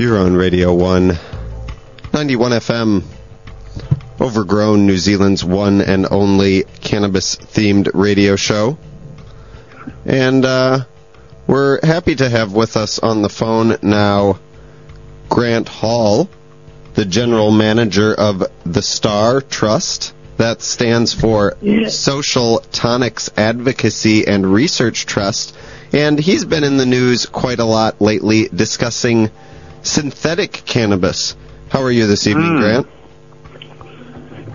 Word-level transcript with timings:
You're 0.00 0.18
on 0.18 0.34
Radio 0.34 0.72
1, 0.72 1.18
91 2.14 2.52
FM, 2.52 3.02
Overgrown, 4.18 4.86
New 4.86 4.96
Zealand's 4.96 5.44
one 5.44 5.82
and 5.82 6.06
only 6.10 6.62
cannabis 6.80 7.36
themed 7.36 7.90
radio 7.92 8.34
show. 8.36 8.78
And 10.06 10.42
uh, 10.46 10.86
we're 11.46 11.84
happy 11.84 12.14
to 12.14 12.30
have 12.30 12.54
with 12.54 12.78
us 12.78 12.98
on 12.98 13.20
the 13.20 13.28
phone 13.28 13.76
now 13.82 14.38
Grant 15.28 15.68
Hall, 15.68 16.30
the 16.94 17.04
general 17.04 17.50
manager 17.50 18.14
of 18.14 18.42
the 18.64 18.80
Star 18.80 19.42
Trust. 19.42 20.14
That 20.38 20.62
stands 20.62 21.12
for 21.12 21.58
Social 21.90 22.60
Tonics 22.72 23.28
Advocacy 23.36 24.26
and 24.26 24.50
Research 24.50 25.04
Trust. 25.04 25.54
And 25.92 26.18
he's 26.18 26.46
been 26.46 26.64
in 26.64 26.78
the 26.78 26.86
news 26.86 27.26
quite 27.26 27.58
a 27.58 27.66
lot 27.66 28.00
lately 28.00 28.48
discussing 28.48 29.30
synthetic 29.82 30.52
cannabis. 30.52 31.36
How 31.68 31.82
are 31.82 31.90
you 31.90 32.06
this 32.06 32.26
evening, 32.26 32.54
Hmm. 32.56 32.60
Grant? 32.60 32.86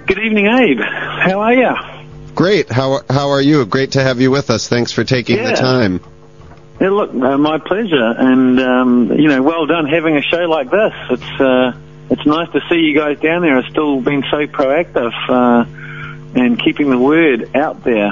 Good 0.07 0.20
evening, 0.20 0.48
Abe. 0.48 0.79
How 0.79 1.39
are 1.41 1.53
you? 1.53 1.73
Great. 2.35 2.70
How 2.70 3.01
how 3.09 3.29
are 3.29 3.41
you? 3.41 3.65
Great 3.65 3.91
to 3.93 4.03
have 4.03 4.20
you 4.21 4.29
with 4.29 4.49
us. 4.49 4.67
Thanks 4.67 4.91
for 4.91 5.03
taking 5.03 5.43
the 5.43 5.53
time. 5.53 5.99
Yeah, 6.81 6.89
look, 6.89 7.11
uh, 7.11 7.38
my 7.38 7.57
pleasure, 7.57 8.13
and 8.17 8.59
um, 8.59 9.11
you 9.17 9.29
know, 9.29 9.41
well 9.41 9.65
done 9.65 9.88
having 9.88 10.17
a 10.17 10.21
show 10.21 10.41
like 10.49 10.70
this. 10.70 10.93
It's 11.11 11.41
uh, 11.41 11.71
it's 12.09 12.26
nice 12.26 12.51
to 12.51 12.59
see 12.70 12.76
you 12.81 12.93
guys 12.93 13.20
down 13.20 13.41
there 13.41 13.57
are 13.57 13.63
still 13.70 14.01
being 14.01 14.23
so 14.29 14.45
proactive 14.48 15.13
uh, 15.29 15.65
and 16.39 16.62
keeping 16.62 16.89
the 16.89 16.99
word 16.99 17.55
out 17.55 17.84
there. 17.84 18.12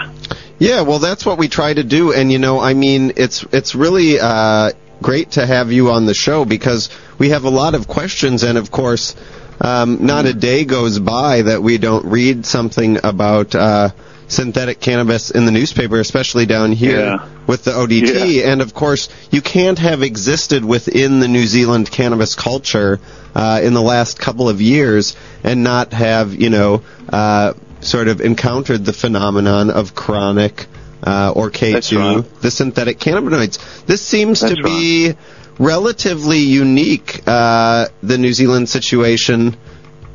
Yeah, 0.58 0.82
well, 0.84 1.00
that's 1.00 1.26
what 1.26 1.38
we 1.38 1.50
try 1.50 1.74
to 1.74 1.84
do, 1.84 2.14
and 2.14 2.32
you 2.32 2.40
know, 2.40 2.60
I 2.60 2.74
mean, 2.74 3.12
it's 3.18 3.44
it's 3.52 3.76
really 3.76 4.20
uh, 4.20 4.72
great 5.04 5.32
to 5.32 5.46
have 5.46 5.72
you 5.72 5.92
on 5.92 6.08
the 6.08 6.16
show 6.16 6.46
because 6.46 6.90
we 7.20 7.30
have 7.30 7.44
a 7.44 7.50
lot 7.52 7.76
of 7.76 7.88
questions, 7.88 8.42
and 8.42 8.58
of 8.58 8.72
course, 8.72 9.16
um, 9.62 10.06
not 10.06 10.26
a 10.26 10.34
day 10.34 10.66
goes 10.66 10.98
by 10.98 11.44
that 11.44 11.62
we 11.62 11.78
don't 11.78 12.06
read 12.06 12.46
something 12.46 12.98
about 13.04 13.54
uh, 13.54 13.90
synthetic 14.28 14.80
cannabis 14.80 15.30
in 15.30 15.46
the 15.46 15.52
newspaper, 15.52 16.00
especially 16.00 16.46
down 16.48 16.72
here 16.72 17.00
Yeah. 17.00 17.28
with 17.46 17.64
the 17.66 17.72
ODT. 17.72 18.44
And 18.44 18.62
of 18.62 18.74
course, 18.74 19.10
you 19.32 19.42
can't 19.42 19.78
have 19.80 20.02
existed 20.02 20.66
within 20.66 21.20
the 21.20 21.28
New 21.28 21.46
Zealand 21.46 21.92
cannabis 21.92 22.34
culture 22.36 23.00
uh, 23.36 23.62
in 23.64 23.74
the 23.74 23.82
last 23.82 24.20
couple 24.20 24.50
of 24.50 24.60
years 24.62 25.16
and 25.44 25.64
not 25.64 25.94
have, 25.94 26.34
you 26.34 26.50
know, 26.50 26.82
uh, 27.10 27.54
sort 27.82 28.08
of 28.08 28.22
encountered 28.22 28.86
the 28.86 28.94
phenomenon 28.94 29.70
of 29.70 29.94
chronic 29.94 30.66
uh, 31.04 31.34
or 31.36 31.52
K2, 31.52 31.98
right. 31.98 32.42
the 32.42 32.52
synthetic 32.52 32.98
cannabinoids. 33.00 33.86
This 33.86 34.02
seems 34.02 34.42
That's 34.42 34.56
to 34.56 34.64
be 34.64 35.14
relatively 35.60 36.40
unique, 36.40 37.22
uh, 37.28 37.88
the 38.02 38.18
New 38.18 38.34
Zealand 38.34 38.70
situation. 38.70 39.58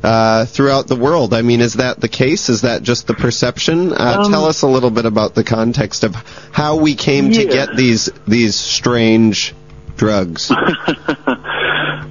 Uh, 0.01 0.45
throughout 0.45 0.87
the 0.87 0.95
world. 0.95 1.33
I 1.33 1.41
mean, 1.41 1.59
is 1.59 1.73
that 1.73 1.99
the 1.99 2.07
case? 2.07 2.47
Is 2.47 2.61
that 2.61 2.83
just 2.83 3.05
the 3.05 3.13
perception? 3.13 3.91
Uh, 3.91 4.19
Um, 4.19 4.31
tell 4.31 4.45
us 4.45 4.61
a 4.61 4.67
little 4.67 4.91
bit 4.91 5.05
about 5.05 5.35
the 5.35 5.43
context 5.43 6.05
of 6.05 6.15
how 6.53 6.77
we 6.77 6.95
came 6.95 7.33
to 7.33 7.43
get 7.43 7.75
these 7.75 8.09
these 8.25 8.55
strange 8.55 9.53
drugs. 9.97 10.53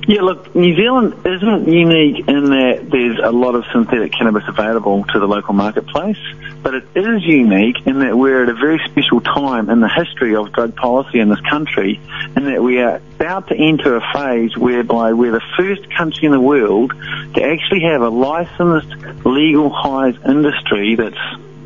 Yeah, 0.09 0.23
look, 0.23 0.55
New 0.55 0.75
Zealand 0.75 1.27
isn't 1.27 1.69
unique 1.69 2.27
in 2.27 2.45
that 2.45 2.89
there's 2.91 3.19
a 3.23 3.31
lot 3.31 3.55
of 3.55 3.67
synthetic 3.71 4.11
cannabis 4.11 4.43
available 4.49 5.05
to 5.05 5.19
the 5.19 5.27
local 5.29 5.53
marketplace, 5.53 6.17
but 6.63 6.75
it 6.75 6.85
is 6.95 7.23
unique 7.25 7.77
in 7.85 7.99
that 7.99 8.17
we're 8.17 8.43
at 8.43 8.49
a 8.49 8.55
very 8.55 8.81
special 8.87 9.21
time 9.21 9.69
in 9.69 9.81
the 9.81 9.89
history 9.91 10.35
of 10.35 10.51
drug 10.51 10.75
policy 10.77 11.21
in 11.21 11.29
this 11.29 11.43
country, 11.43 12.01
in 12.35 12.45
that 12.47 12.63
we 12.63 12.81
are 12.81 13.03
about 13.17 13.49
to 13.49 13.55
enter 13.55 13.97
a 13.97 14.13
phase 14.15 14.57
whereby 14.57 15.13
we're 15.13 15.33
the 15.33 15.45
first 15.59 15.95
country 15.95 16.25
in 16.25 16.33
the 16.33 16.41
world 16.41 16.91
to 17.35 17.43
actually 17.43 17.83
have 17.83 18.01
a 18.01 18.09
licensed 18.09 19.27
legal 19.27 19.69
highs 19.69 20.15
industry 20.27 20.95
that's 20.95 21.21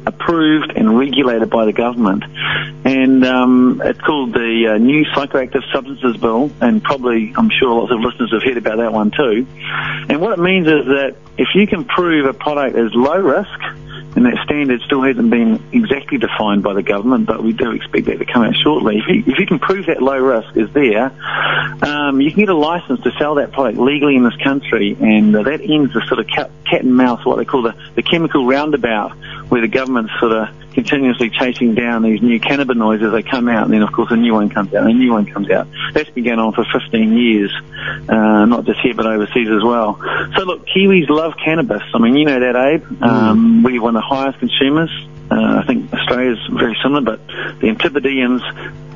approved 0.06 0.72
and 0.74 0.98
regulated 0.98 1.50
by 1.50 1.64
the 1.64 1.72
government. 1.72 2.24
And 2.84 3.24
um, 3.24 3.82
it's 3.84 4.00
called 4.00 4.32
the 4.32 4.74
uh, 4.74 4.78
New 4.78 5.04
Psychoactive 5.06 5.62
Substances 5.72 6.16
Bill, 6.16 6.50
and 6.60 6.82
probably 6.82 7.32
I'm 7.36 7.50
sure 7.50 7.74
lots 7.80 7.92
of 7.92 8.00
listeners 8.00 8.32
have 8.32 8.42
heard 8.42 8.56
about 8.56 8.78
that 8.78 8.92
one 8.92 9.10
too. 9.10 9.46
And 10.08 10.20
what 10.20 10.38
it 10.38 10.42
means 10.42 10.66
is 10.66 10.86
that 10.86 11.16
if 11.38 11.48
you 11.54 11.66
can 11.66 11.84
prove 11.84 12.26
a 12.26 12.32
product 12.32 12.76
is 12.76 12.90
low 12.94 13.18
risk, 13.18 13.48
and 14.14 14.26
that 14.26 14.36
standard 14.44 14.80
still 14.82 15.02
hasn't 15.02 15.30
been 15.30 15.62
exactly 15.72 16.18
defined 16.18 16.62
by 16.62 16.74
the 16.74 16.82
government, 16.82 17.26
but 17.26 17.42
we 17.42 17.52
do 17.52 17.72
expect 17.72 18.06
that 18.06 18.18
to 18.18 18.26
come 18.26 18.42
out 18.42 18.54
shortly. 18.62 18.98
If 18.98 19.04
you, 19.08 19.32
if 19.32 19.38
you 19.38 19.46
can 19.46 19.58
prove 19.58 19.86
that 19.86 20.02
low 20.02 20.18
risk 20.18 20.54
is 20.54 20.70
there, 20.74 21.12
um, 21.82 22.20
you 22.20 22.30
can 22.30 22.40
get 22.40 22.50
a 22.50 22.54
license 22.54 23.00
to 23.04 23.12
sell 23.18 23.36
that 23.36 23.52
product 23.52 23.78
legally 23.78 24.16
in 24.16 24.24
this 24.24 24.36
country, 24.42 24.96
and 25.00 25.34
uh, 25.34 25.42
that 25.44 25.62
ends 25.62 25.94
the 25.94 26.02
sort 26.08 26.20
of 26.20 26.26
cat, 26.26 26.50
cat 26.68 26.82
and 26.82 26.94
mouse, 26.94 27.24
what 27.24 27.36
they 27.36 27.46
call 27.46 27.62
the, 27.62 27.74
the 27.94 28.02
chemical 28.02 28.46
roundabout, 28.46 29.16
where 29.52 29.60
the 29.60 29.68
government's 29.68 30.10
sort 30.18 30.32
of 30.32 30.48
continuously 30.72 31.28
chasing 31.28 31.74
down 31.74 32.02
these 32.02 32.22
new 32.22 32.40
cannabinoids 32.40 33.06
as 33.06 33.12
they 33.12 33.22
come 33.22 33.50
out, 33.50 33.64
and 33.64 33.74
then 33.74 33.82
of 33.82 33.92
course 33.92 34.10
a 34.10 34.16
new 34.16 34.32
one 34.32 34.48
comes 34.48 34.72
out, 34.72 34.84
and 34.84 34.92
a 34.92 34.94
new 34.94 35.12
one 35.12 35.26
comes 35.26 35.50
out. 35.50 35.68
That's 35.92 36.08
been 36.08 36.24
going 36.24 36.38
on 36.38 36.54
for 36.54 36.64
15 36.64 37.12
years, 37.12 37.54
uh, 38.08 38.46
not 38.46 38.64
just 38.64 38.80
here 38.80 38.94
but 38.94 39.04
overseas 39.04 39.48
as 39.50 39.62
well. 39.62 40.00
So 40.38 40.44
look, 40.44 40.66
Kiwis 40.66 41.10
love 41.10 41.34
cannabis. 41.36 41.82
I 41.92 41.98
mean, 41.98 42.16
you 42.16 42.24
know 42.24 42.40
that, 42.40 42.56
Abe. 42.56 43.02
Um, 43.02 43.62
we're 43.62 43.82
one 43.82 43.94
of 43.94 44.00
the 44.00 44.06
highest 44.08 44.38
consumers. 44.38 44.90
Uh, 45.30 45.60
I 45.62 45.66
think 45.66 45.92
Australia's 45.92 46.38
very 46.50 46.78
similar, 46.82 47.02
but 47.02 47.26
the 47.60 47.68
Antipodeans 47.68 48.40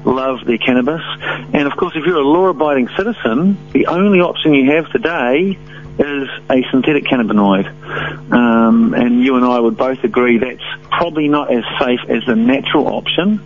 love 0.07 0.39
their 0.47 0.57
cannabis. 0.57 1.03
And 1.53 1.67
of 1.67 1.77
course, 1.77 1.93
if 1.97 2.07
you're 2.07 2.17
a 2.17 2.27
law-abiding 2.27 2.89
citizen, 2.97 3.59
the 3.73 3.89
only 3.89 4.21
option 4.21 4.55
you 4.55 4.71
have 4.73 4.91
today 4.91 5.59
is 5.99 6.29
a 6.51 6.63
synthetic 6.71 7.05
cannabinoid. 7.05 7.67
Um, 8.33 8.95
and 8.95 9.23
you 9.23 9.37
and 9.37 9.45
I 9.45 9.59
would 9.59 9.77
both 9.77 10.05
agree 10.05 10.39
that's 10.39 10.63
probably 10.91 11.29
not 11.29 11.53
as 11.53 11.65
safe 11.81 12.01
as 12.09 12.25
the 12.27 12.35
natural 12.35 12.89
option. 12.89 13.41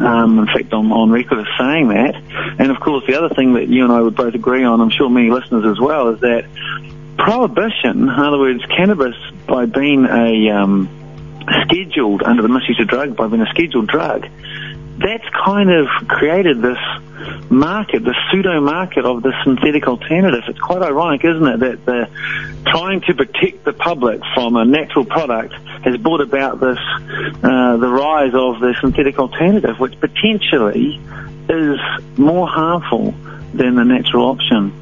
Um, 0.00 0.38
in 0.40 0.46
fact, 0.46 0.72
I'm 0.72 0.92
on 0.92 1.10
record 1.10 1.38
as 1.38 1.46
saying 1.58 1.88
that. 1.88 2.14
And 2.58 2.70
of 2.70 2.80
course, 2.80 3.04
the 3.06 3.16
other 3.16 3.34
thing 3.34 3.54
that 3.54 3.68
you 3.68 3.84
and 3.84 3.92
I 3.92 4.00
would 4.00 4.16
both 4.16 4.34
agree 4.34 4.64
on, 4.64 4.80
I'm 4.80 4.90
sure 4.90 5.08
many 5.08 5.30
listeners 5.30 5.64
as 5.64 5.80
well, 5.80 6.08
is 6.08 6.20
that 6.20 6.46
prohibition, 7.18 8.02
in 8.02 8.08
other 8.08 8.38
words, 8.38 8.64
cannabis 8.66 9.14
by 9.46 9.66
being 9.66 10.06
a 10.06 10.50
um, 10.50 10.88
scheduled 11.64 12.22
under 12.22 12.42
the 12.42 12.48
misuse 12.48 12.80
of 12.80 12.88
drug, 12.88 13.16
by 13.16 13.28
being 13.28 13.42
a 13.42 13.46
scheduled 13.46 13.86
drug, 13.86 14.28
that's 14.98 15.28
kind 15.44 15.70
of 15.70 15.86
created 16.08 16.60
this 16.60 16.78
market, 17.50 18.04
this 18.04 18.16
pseudo 18.30 18.60
market 18.60 19.04
of 19.04 19.22
the 19.22 19.32
synthetic 19.44 19.86
alternative. 19.86 20.42
It's 20.48 20.58
quite 20.58 20.82
ironic, 20.82 21.24
isn't 21.24 21.46
it, 21.46 21.60
that 21.60 21.84
the 21.86 22.08
trying 22.66 23.00
to 23.02 23.14
protect 23.14 23.64
the 23.64 23.72
public 23.72 24.20
from 24.34 24.56
a 24.56 24.64
natural 24.64 25.04
product 25.04 25.54
has 25.84 25.96
brought 25.98 26.20
about 26.20 26.60
this 26.60 26.78
uh, 26.78 27.76
the 27.76 27.88
rise 27.88 28.32
of 28.34 28.60
the 28.60 28.74
synthetic 28.80 29.18
alternative, 29.18 29.78
which 29.78 29.98
potentially 30.00 31.00
is 31.48 31.78
more 32.16 32.46
harmful 32.46 33.14
than 33.54 33.74
the 33.74 33.84
natural 33.84 34.26
option. 34.30 34.72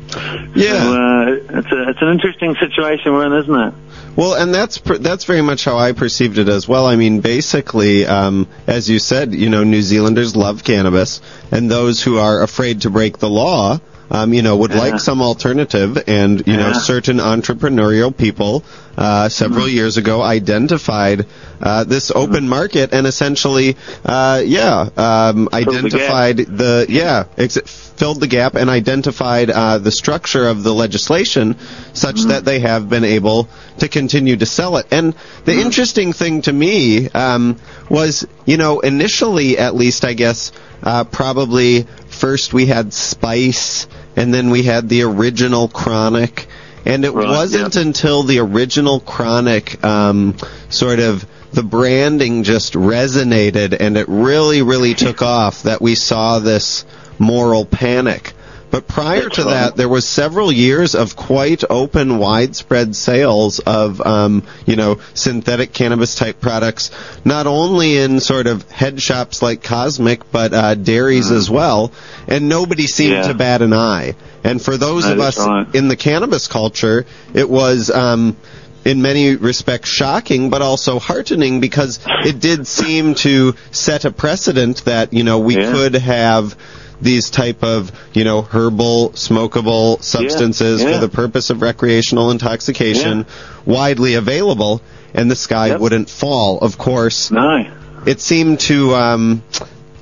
Yeah. 0.54 0.82
So, 0.82 0.94
uh, 0.94 1.59
it's, 1.59 1.72
a, 1.72 1.88
it's 1.91 2.03
an 2.03 2.09
interesting 2.09 2.54
situation 2.56 3.12
we're 3.12 3.26
in, 3.26 3.32
isn't 3.32 3.54
it? 3.54 3.75
Well, 4.16 4.34
and 4.34 4.53
that's 4.54 4.81
that's 4.81 5.25
very 5.25 5.41
much 5.41 5.65
how 5.65 5.78
I 5.78 5.93
perceived 5.93 6.38
it 6.38 6.48
as 6.48 6.66
well. 6.66 6.87
I 6.87 6.97
mean, 6.97 7.21
basically, 7.21 8.06
um, 8.06 8.48
as 8.66 8.91
you 8.91 8.98
said, 8.98 9.34
you 9.34 9.48
know, 9.48 9.65
New 9.65 9.82
Zealanders 9.82 10.34
love 10.37 10.65
cannabis, 10.65 11.21
and 11.50 11.71
those 11.71 12.03
who 12.03 12.19
are 12.19 12.43
afraid 12.43 12.82
to 12.82 12.91
break 12.91 13.19
the 13.19 13.31
law, 13.31 13.81
um, 14.10 14.32
you 14.34 14.43
know, 14.43 14.56
would 14.56 14.72
Yeah. 14.72 14.78
like 14.78 15.00
some 15.00 15.22
alternative. 15.22 16.03
And 16.06 16.47
you 16.47 16.56
know, 16.56 16.72
certain 16.72 17.19
entrepreneurial 17.19 18.16
people 18.16 18.65
uh, 18.97 19.28
several 19.28 19.66
Mm-hmm. 19.66 19.75
years 19.76 19.97
ago 19.97 20.21
identified 20.22 21.26
uh, 21.60 21.84
this 21.84 22.10
open 22.10 22.49
market 22.49 22.93
and 22.93 23.06
essentially, 23.06 23.76
uh, 24.04 24.43
yeah, 24.44 24.88
um, 24.97 25.44
the 25.44 25.56
identified 25.56 26.37
the 26.38 26.87
yeah 26.88 27.25
ex- 27.38 27.59
filled 27.97 28.20
the 28.20 28.26
gap 28.26 28.54
and 28.54 28.69
identified 28.70 29.50
uh, 29.50 29.78
the 29.78 29.91
structure 29.93 30.49
of 30.49 30.62
the 30.62 30.73
legislation 30.75 31.56
such 31.93 32.17
Mm-hmm. 32.17 32.29
that 32.31 32.44
they 32.44 32.61
have 32.61 32.88
been 32.88 33.05
able 33.05 33.49
to 33.79 33.88
continue 33.88 34.37
to 34.37 34.46
sell 34.46 34.76
it. 34.79 34.87
And 34.90 35.14
the 35.44 35.52
Mm-hmm. 35.52 35.61
interesting 35.61 36.12
thing 36.12 36.43
to 36.43 36.52
me 36.52 37.08
um, 37.11 37.56
was, 37.88 38.26
you 38.46 38.56
know, 38.56 38.81
initially 38.81 39.58
at 39.58 39.75
least, 39.75 40.05
I 40.05 40.14
guess, 40.14 40.52
uh, 40.82 41.05
probably 41.05 41.87
first 42.08 42.52
we 42.52 42.67
had 42.67 42.93
Spice 42.93 43.87
and 44.17 44.33
then 44.33 44.51
we 44.51 44.62
had 44.62 44.89
the 44.89 45.03
original 45.03 45.69
Chronic. 45.69 46.47
And 46.87 47.05
it 47.05 47.12
Right, 47.12 47.29
wasn't 47.29 47.75
yeah. 47.75 47.83
until 47.83 48.23
the 48.23 48.39
original 48.39 49.01
Chronic 49.01 49.83
um, 49.85 50.37
sort 50.71 50.99
of 50.99 51.27
the 51.53 51.62
branding 51.62 52.43
just 52.43 52.75
resonated 52.75 53.77
and 53.79 53.97
it 53.97 54.07
really, 54.09 54.62
really 54.62 54.95
took 54.95 55.21
off 55.21 55.65
that 55.65 55.83
we 55.83 55.95
saw 55.95 56.39
this 56.39 56.85
moral 57.19 57.65
panic. 57.67 58.33
But 58.70 58.87
prior 58.87 59.28
to 59.28 59.44
that, 59.44 59.76
there 59.76 59.88
was 59.88 60.06
several 60.06 60.52
years 60.52 60.94
of 60.94 61.17
quite 61.17 61.64
open, 61.69 62.19
widespread 62.19 62.94
sales 62.94 63.58
of, 63.58 64.00
um, 64.00 64.44
you 64.64 64.76
know, 64.76 65.00
synthetic 65.14 65.72
cannabis 65.72 66.14
type 66.14 66.40
products, 66.40 66.90
not 67.25 67.46
only 67.49 67.96
in 67.99 68.20
sort 68.20 68.46
of 68.46 68.69
head 68.70 69.02
shops 69.02 69.43
like 69.43 69.62
Cosmic, 69.64 70.31
but 70.31 70.55
uh, 70.55 70.75
dairies 70.76 71.31
as 71.32 71.50
well. 71.50 71.93
And 72.28 72.49
nobody 72.49 72.87
seemed. 72.87 73.11
Yeah. 73.14 73.28
to 73.28 73.34
bat 73.34 73.61
an 73.61 73.72
eye. 73.72 74.14
And 74.44 74.62
for 74.62 74.76
those 74.76 75.05
No, 75.05 75.14
of 75.14 75.20
us 75.20 75.38
right. 75.38 75.75
in 75.75 75.88
the 75.88 75.96
cannabis 75.96 76.46
culture, 76.46 77.06
it 77.34 77.49
was. 77.50 77.90
Um, 77.90 78.37
in 78.82 79.02
many 79.02 79.37
respects 79.37 79.90
shocking, 79.90 80.49
but 80.49 80.62
also 80.62 80.99
heartening 80.99 81.61
because 81.61 82.00
it 82.25 82.40
did 82.40 82.66
seem 82.66 83.14
to 83.16 83.55
set 83.73 84.06
a 84.06 84.11
precedent 84.11 84.82
that 84.87 85.12
you 85.12 85.23
know 85.23 85.40
we 85.40 85.55
Yeah. 85.58 85.70
could 85.70 85.94
have 85.96 86.56
these 87.00 87.31
type 87.31 87.62
of 87.62 87.91
you 88.12 88.25
know 88.25 88.43
herbal 88.43 89.11
smokable 89.11 90.02
substances 90.02 90.82
yeah. 90.82 90.93
for 90.94 91.06
the 91.06 91.08
purpose 91.08 91.50
of 91.50 91.62
recreational 91.62 92.31
intoxication 92.31 93.26
widely 93.64 94.14
available 94.14 94.82
and 95.14 95.31
the 95.31 95.37
sky 95.37 95.69
Yep. 95.69 95.81
wouldn't 95.81 96.11
fall 96.11 96.58
of 96.58 96.79
course 96.79 97.31
No. 97.31 97.64
it 98.06 98.20
seemed 98.20 98.61
to 98.61 98.94
um, 98.94 99.43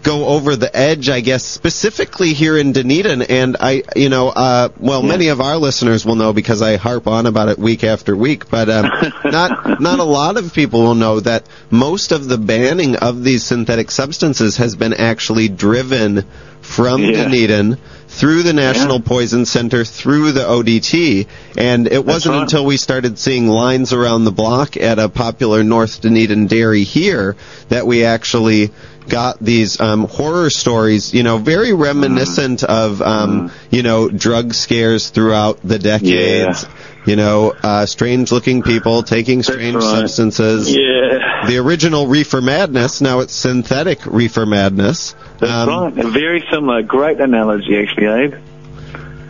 go 0.08 0.26
over 0.26 0.56
the 0.56 0.74
edge, 0.74 1.08
I 1.10 1.20
guess, 1.20 1.44
specifically 1.44 2.32
here 2.32 2.56
in 2.56 2.72
Dunedin. 2.72 3.22
And 3.22 3.56
I, 3.60 3.82
you 3.94 4.08
know, 4.08 4.28
uh, 4.30 4.68
well, 4.80 5.02
Yeah. 5.02 5.08
many 5.08 5.28
of 5.28 5.40
our 5.40 5.56
listeners 5.58 6.06
will 6.06 6.16
know 6.16 6.32
because 6.32 6.62
I 6.62 6.76
harp 6.76 7.06
on 7.06 7.26
about 7.26 7.48
it 7.48 7.58
week 7.58 7.84
after 7.84 8.16
week. 8.16 8.48
But 8.48 8.68
um, 8.70 8.90
not 9.24 9.80
not 9.80 9.98
a 9.98 10.04
lot 10.04 10.36
of 10.36 10.54
people 10.54 10.80
will 10.82 10.94
know 10.94 11.20
that 11.20 11.44
most 11.70 12.12
of 12.12 12.26
the 12.28 12.38
banning 12.38 12.96
of 12.96 13.22
these 13.22 13.44
synthetic 13.44 13.90
substances 13.90 14.56
has 14.56 14.74
been 14.76 14.94
actually 14.94 15.48
driven 15.48 16.24
from 16.62 17.02
Yeah. 17.02 17.24
Dunedin 17.24 17.76
through 18.08 18.42
the 18.42 18.52
National 18.54 19.00
Poison 19.00 19.44
Center, 19.46 19.84
through 19.84 20.32
the 20.32 20.40
ODT, 20.40 21.26
and 21.56 21.86
it 21.86 22.04
wasn't 22.04 22.34
right. 22.34 22.42
until 22.42 22.64
we 22.64 22.76
started 22.78 23.18
seeing 23.18 23.46
lines 23.48 23.92
around 23.92 24.24
the 24.24 24.32
block 24.32 24.76
at 24.76 24.98
a 24.98 25.08
popular 25.08 25.62
North 25.62 26.00
Dunedin 26.00 26.46
dairy 26.46 26.84
here 26.84 27.36
that 27.68 27.86
we 27.86 28.04
actually 28.04 28.70
got 29.08 29.38
these 29.40 29.80
um, 29.80 30.04
horror 30.04 30.50
stories, 30.50 31.14
you 31.14 31.22
know, 31.22 31.38
very 31.38 31.72
reminiscent 31.72 32.62
of, 32.64 33.00
um, 33.02 33.50
you 33.70 33.82
know, 33.82 34.08
drug 34.08 34.54
scares 34.54 35.10
throughout 35.10 35.60
the 35.62 35.78
decades. 35.78 36.66
You 37.06 37.16
know, 37.16 37.54
uh, 37.62 37.86
strange-looking 37.86 38.62
people 38.62 39.02
taking 39.02 39.42
strange 39.42 39.76
right. 39.76 39.82
substances. 39.82 40.70
Yeah. 40.70 41.46
The 41.46 41.56
original 41.56 42.06
reefer 42.06 42.42
madness, 42.42 43.00
now 43.00 43.20
it's 43.20 43.32
synthetic 43.32 44.04
reefer 44.04 44.44
madness. 44.44 45.14
That's 45.38 45.50
Um, 45.50 45.68
right. 45.68 45.94
Very 45.94 46.44
similar. 46.52 46.82
Great 46.82 47.18
analogy, 47.18 47.78
actually, 47.78 48.06
Abe. 48.08 48.34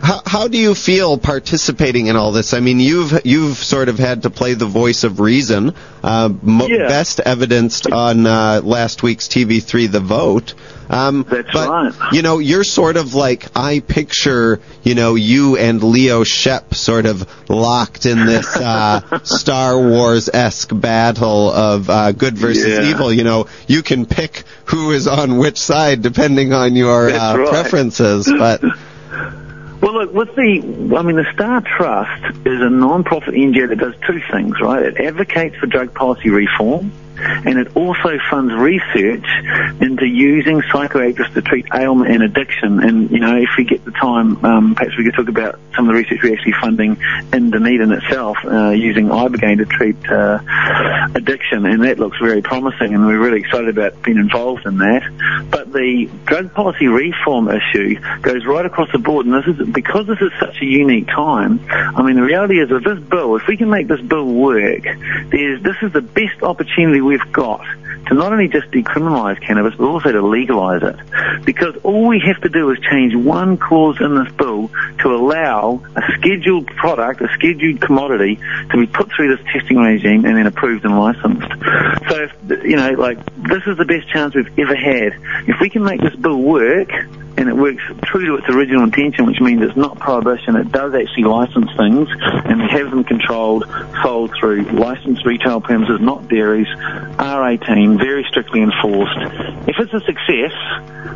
How, 0.01 0.21
how 0.25 0.47
do 0.47 0.57
you 0.57 0.75
feel 0.75 1.17
participating 1.17 2.07
in 2.07 2.15
all 2.15 2.31
this? 2.31 2.53
I 2.53 2.59
mean, 2.61 2.79
you've 2.79 3.25
you've 3.25 3.57
sort 3.57 3.89
of 3.89 3.97
had 3.99 4.23
to 4.23 4.29
play 4.29 4.53
the 4.53 4.65
voice 4.65 5.03
of 5.03 5.19
reason, 5.19 5.73
uh, 6.03 6.29
mo- 6.41 6.67
Yeah. 6.67 6.87
best 6.87 7.19
evidenced 7.19 7.91
on 7.91 8.25
uh, 8.25 8.61
last 8.63 9.03
week's 9.03 9.27
TV3 9.27 9.91
The 9.91 9.99
Vote. 9.99 10.53
Um, 10.89 11.23
That's 11.29 11.51
but, 11.53 11.69
right. 11.69 11.93
You 12.13 12.21
know, 12.23 12.39
you're 12.39 12.63
sort 12.63 12.97
of 12.97 13.13
like 13.13 13.45
I 13.55 13.79
picture, 13.81 14.59
you 14.83 14.95
know, 14.95 15.15
you 15.15 15.55
and 15.57 15.83
Leo 15.83 16.23
Schep 16.23 16.73
sort 16.73 17.05
of 17.05 17.27
locked 17.49 18.05
in 18.07 18.25
this 18.25 18.55
uh, 18.55 19.19
Star 19.23 19.79
Wars 19.79 20.29
esque 20.33 20.71
battle 20.73 21.51
of 21.51 21.89
uh, 21.89 22.11
good 22.13 22.37
versus 22.37 22.65
Yeah. 22.65 22.89
evil. 22.89 23.13
You 23.13 23.23
know, 23.23 23.47
you 23.67 23.83
can 23.83 24.05
pick 24.07 24.43
who 24.65 24.91
is 24.91 25.07
on 25.07 25.37
which 25.37 25.57
side 25.59 26.01
depending 26.01 26.53
on 26.53 26.75
your 26.75 27.09
uh, 27.09 27.37
right. 27.37 27.49
preferences, 27.49 28.25
but. 28.25 28.61
Well, 29.81 29.93
look, 29.93 30.13
with 30.13 30.35
the, 30.35 30.95
I 30.97 31.01
mean, 31.03 31.15
the 31.15 31.31
Star 31.33 31.61
Trust 31.61 32.35
is 32.45 32.61
a 32.61 32.69
non-profit 32.69 33.33
NGO 33.33 33.69
that 33.69 33.77
does 33.77 33.93
two 34.05 34.21
things, 34.31 34.59
right? 34.59 34.83
It 34.83 34.97
advocates 34.97 35.55
for 35.55 35.67
drug 35.67 35.93
policy 35.93 36.29
reform, 36.29 36.91
and 37.19 37.59
it 37.59 37.75
also 37.75 38.17
funds 38.29 38.53
research 38.53 39.25
into 39.81 40.05
using 40.05 40.61
psychoactives 40.61 41.33
to 41.33 41.41
treat 41.41 41.65
ailment 41.73 42.11
and 42.11 42.23
addiction. 42.23 42.79
And, 42.79 43.11
you 43.11 43.19
know, 43.19 43.37
if 43.37 43.49
we 43.57 43.63
get 43.63 43.85
the 43.85 43.91
time, 43.91 44.43
um, 44.45 44.75
perhaps 44.75 44.97
we 44.97 45.03
could 45.03 45.15
talk 45.15 45.29
about 45.29 45.59
some 45.75 45.87
of 45.87 45.95
the 45.95 46.01
research 46.01 46.19
we're 46.23 46.33
actually 46.33 46.53
funding 46.59 46.97
in 47.33 47.51
Dunedin 47.51 47.91
itself, 47.91 48.37
uh, 48.45 48.69
using 48.69 49.07
Ibogaine 49.07 49.57
to 49.57 49.65
treat 49.65 49.97
uh, 50.09 50.39
addiction, 51.15 51.65
and 51.65 51.83
that 51.83 51.99
looks 51.99 52.17
very 52.21 52.41
promising, 52.41 52.93
and 52.93 53.05
we're 53.05 53.19
really 53.19 53.39
excited 53.39 53.69
about 53.69 54.01
being 54.03 54.17
involved 54.17 54.65
in 54.65 54.77
that. 54.77 55.47
But 55.49 55.71
the 55.71 56.09
drug 56.25 56.53
policy 56.53 56.87
reform 56.87 57.49
issue 57.49 57.99
goes 58.21 58.45
right 58.45 58.65
across 58.65 58.91
the 58.91 58.99
board, 58.99 59.25
and 59.25 59.35
this 59.35 59.45
is 59.47 59.69
because 59.69 60.07
this 60.07 60.19
is 60.21 60.31
such 60.39 60.61
a 60.61 60.65
unique 60.65 61.07
time. 61.07 61.59
I 61.69 62.01
mean, 62.03 62.15
the 62.15 62.23
reality 62.23 62.59
is, 62.59 62.69
with 62.69 62.83
this 62.83 62.99
bill, 62.99 63.35
if 63.35 63.47
we 63.47 63.57
can 63.57 63.69
make 63.69 63.87
this 63.87 64.01
bill 64.01 64.25
work, 64.25 64.83
there's 64.83 65.61
this 65.63 65.75
is 65.81 65.93
the 65.93 66.01
best 66.01 66.43
opportunity 66.43 67.01
we've 67.09 67.31
got 67.31 67.65
to 68.07 68.13
not 68.15 68.31
only 68.31 68.47
just 68.47 68.69
decriminalise 68.71 69.39
cannabis, 69.41 69.75
but 69.75 69.85
also 69.85 70.11
to 70.11 70.21
legalise 70.21 70.83
it. 70.83 71.45
Because 71.45 71.75
all 71.83 72.07
we 72.07 72.19
have 72.25 72.41
to 72.41 72.49
do 72.49 72.69
is 72.71 72.79
change 72.89 73.15
one 73.15 73.57
clause 73.57 73.97
in 73.99 74.15
this 74.15 74.31
bill 74.33 74.69
to 74.99 75.09
allow 75.09 75.83
a 75.95 76.01
scheduled 76.17 76.67
product, 76.67 77.21
a 77.21 77.27
scheduled 77.33 77.81
commodity, 77.81 78.39
to 78.71 78.77
be 78.77 78.87
put 78.87 79.11
through 79.11 79.35
this 79.35 79.45
testing 79.51 79.77
regime 79.77 80.25
and 80.25 80.37
then 80.37 80.47
approved 80.47 80.85
and 80.85 80.97
licensed. 80.97 81.47
So, 82.09 82.23
if, 82.23 82.63
you 82.63 82.77
know, 82.77 82.91
like, 82.91 83.23
this 83.43 83.63
is 83.67 83.77
the 83.77 83.85
best 83.85 84.09
chance 84.09 84.33
we've 84.33 84.59
ever 84.59 84.75
had. 84.75 85.13
If 85.47 85.59
we 85.59 85.69
can 85.69 85.83
make 85.83 86.01
this 86.01 86.15
bill 86.15 86.41
work, 86.41 86.89
and 87.39 87.47
it 87.47 87.55
works 87.55 87.81
true 88.03 88.25
to 88.25 88.35
its 88.35 88.49
original 88.49 88.83
intention, 88.83 89.25
which 89.25 89.39
means 89.39 89.61
it's 89.61 89.77
not 89.77 89.97
prohibition, 89.97 90.57
it 90.57 90.73
does 90.73 90.93
actually 90.93 91.23
license 91.23 91.71
things, 91.77 92.09
and 92.19 92.61
have 92.61 92.91
them 92.91 93.05
controlled, 93.05 93.63
sold 94.03 94.29
through 94.37 94.63
licensed 94.63 95.25
retail 95.25 95.61
premises, 95.61 96.01
not 96.01 96.27
dairies, 96.27 96.67
R18, 97.15 97.97
very 97.97 98.25
strictly 98.27 98.61
enforced. 98.61 99.17
If 99.69 99.79
it's 99.79 99.93
a 99.93 100.01
success, 100.01 100.51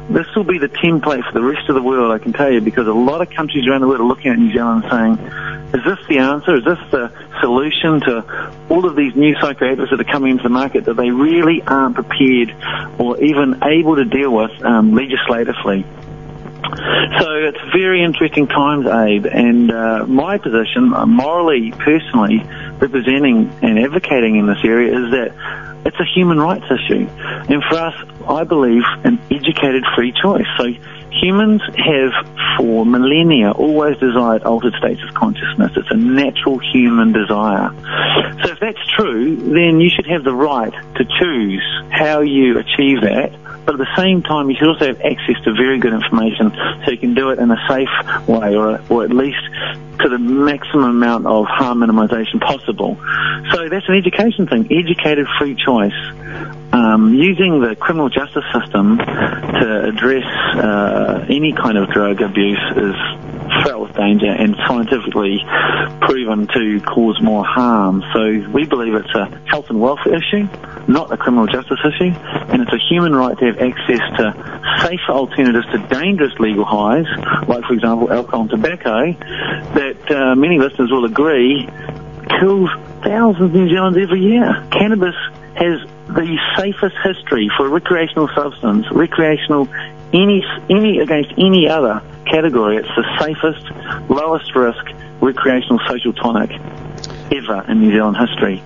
this 0.09 0.27
will 0.33 0.45
be 0.45 0.59
the 0.59 0.69
template 0.69 1.25
for 1.27 1.33
the 1.33 1.43
rest 1.43 1.67
of 1.67 1.75
the 1.75 1.81
world, 1.81 2.13
I 2.13 2.23
can 2.23 2.31
tell 2.31 2.49
you, 2.49 2.61
because 2.61 2.87
a 2.87 2.93
lot 2.93 3.21
of 3.21 3.29
countries 3.29 3.67
around 3.67 3.81
the 3.81 3.87
world 3.87 3.99
are 3.99 4.05
looking 4.05 4.31
at 4.31 4.39
New 4.39 4.53
Zealand 4.53 4.85
and 4.85 5.19
saying, 5.19 5.53
is 5.73 5.83
this 5.83 6.07
the 6.07 6.19
answer? 6.19 6.55
Is 6.55 6.63
this 6.63 6.79
the 6.91 7.11
solution 7.41 7.99
to 8.01 8.63
all 8.69 8.85
of 8.85 8.95
these 8.95 9.15
new 9.15 9.35
psychoactives 9.35 9.89
that 9.89 9.99
are 9.99 10.03
coming 10.03 10.31
into 10.31 10.43
the 10.43 10.49
market 10.49 10.85
that 10.85 10.93
they 10.93 11.09
really 11.09 11.63
aren't 11.63 11.95
prepared 11.95 12.55
or 12.99 13.21
even 13.21 13.61
able 13.63 13.97
to 13.97 14.05
deal 14.05 14.31
with 14.31 14.51
um, 14.63 14.93
legislatively? 14.93 15.83
So 16.63 17.29
it's 17.35 17.59
very 17.75 18.03
interesting 18.03 18.47
times, 18.47 18.85
Abe, 18.85 19.25
and 19.25 19.71
uh, 19.71 20.05
my 20.07 20.37
position, 20.37 20.93
uh, 20.93 21.05
morally, 21.05 21.71
personally, 21.71 22.41
representing 22.79 23.51
and 23.61 23.79
advocating 23.79 24.37
in 24.37 24.47
this 24.47 24.59
area 24.63 24.97
is 24.97 25.11
that 25.11 25.83
it's 25.85 25.99
a 25.99 26.05
human 26.15 26.39
rights 26.39 26.65
issue. 26.65 27.07
And 27.09 27.61
for 27.69 27.75
us, 27.75 27.95
I 28.27 28.43
believe 28.45 28.83
in 29.03 29.19
educated 29.29 29.83
free 29.95 30.13
choice. 30.21 30.47
So 30.57 30.65
humans 31.11 31.61
have, 31.77 32.11
for 32.57 32.85
millennia, 32.85 33.51
always 33.51 33.97
desired 33.97 34.43
altered 34.43 34.73
states 34.75 35.01
of 35.07 35.13
consciousness. 35.13 35.71
It's 35.75 35.91
a 35.91 35.97
natural 35.97 36.59
human 36.59 37.11
desire. 37.11 37.69
So 38.43 38.51
if 38.51 38.59
that's 38.59 38.85
true, 38.95 39.35
then 39.35 39.79
you 39.79 39.89
should 39.89 40.07
have 40.07 40.23
the 40.23 40.33
right 40.33 40.73
to 40.95 41.05
choose 41.19 41.63
how 41.91 42.21
you 42.21 42.57
achieve 42.59 43.01
that. 43.01 43.31
But 43.65 43.75
at 43.75 43.79
the 43.79 43.95
same 43.95 44.21
time, 44.21 44.49
you 44.49 44.55
should 44.57 44.67
also 44.67 44.87
have 44.87 45.01
access 45.01 45.41
to 45.45 45.53
very 45.53 45.79
good 45.79 45.93
information 45.93 46.51
so 46.83 46.91
you 46.91 46.97
can 46.97 47.13
do 47.13 47.29
it 47.29 47.39
in 47.39 47.49
a 47.49 47.57
safe 47.69 48.27
way 48.27 48.55
or, 48.55 48.81
or 48.89 49.03
at 49.03 49.11
least 49.11 49.43
to 50.01 50.09
the 50.09 50.19
maximum 50.19 50.89
amount 50.89 51.25
of 51.25 51.45
harm 51.45 51.79
minimization 51.79 52.41
possible. 52.41 52.97
So 53.51 53.69
that's 53.69 53.87
an 53.87 53.95
education 53.95 54.47
thing, 54.47 54.65
educated 54.71 55.27
free 55.39 55.55
choice. 55.55 55.93
Um, 56.73 57.13
using 57.13 57.61
the 57.61 57.75
criminal 57.75 58.09
justice 58.09 58.43
system 58.51 58.97
to 58.97 59.83
address 59.89 60.25
uh, 60.57 61.25
any 61.29 61.53
kind 61.53 61.77
of 61.77 61.89
drug 61.89 62.21
abuse 62.21 62.59
is 62.75 62.95
with 63.83 63.95
danger 63.95 64.31
and 64.31 64.55
scientifically 64.67 65.39
proven 66.01 66.47
to 66.47 66.81
cause 66.81 67.21
more 67.21 67.45
harm. 67.45 68.03
So 68.13 68.49
we 68.51 68.65
believe 68.65 68.93
it's 68.95 69.13
a 69.15 69.25
health 69.47 69.69
and 69.69 69.79
welfare 69.79 70.15
issue, 70.15 70.47
not 70.87 71.11
a 71.11 71.17
criminal 71.17 71.47
justice 71.47 71.79
issue, 71.85 72.11
and 72.51 72.61
it's 72.61 72.73
a 72.73 72.79
human 72.89 73.15
right 73.15 73.37
to 73.37 73.45
have 73.45 73.57
access 73.59 73.99
to 74.17 74.79
safer 74.81 75.11
alternatives 75.11 75.65
to 75.71 75.77
dangerous 75.87 76.33
legal 76.39 76.65
highs, 76.65 77.05
like 77.47 77.63
for 77.65 77.73
example 77.73 78.11
alcohol 78.11 78.41
and 78.41 78.49
tobacco, 78.49 79.13
that 79.73 80.11
uh, 80.11 80.35
many 80.35 80.59
listeners 80.59 80.91
will 80.91 81.05
agree 81.05 81.67
kills 82.39 82.69
thousands 83.03 83.45
of 83.45 83.53
New 83.53 83.69
Zealanders 83.69 84.03
every 84.03 84.21
year. 84.21 84.65
Cannabis 84.71 85.15
has 85.55 85.79
the 86.07 86.37
safest 86.57 86.95
history 87.03 87.49
for 87.57 87.69
recreational 87.69 88.29
substance, 88.35 88.85
recreational 88.91 89.67
any 90.13 90.43
any 90.69 90.99
against 90.99 91.31
any 91.37 91.67
other 91.67 92.01
category. 92.25 92.77
It's 92.77 92.87
the 92.95 93.05
safest, 93.19 94.09
lowest 94.09 94.55
risk 94.55 94.85
recreational 95.21 95.79
social 95.87 96.13
tonic 96.13 96.51
ever 97.31 97.65
in 97.69 97.79
New 97.79 97.91
Zealand 97.91 98.17
history. 98.17 98.61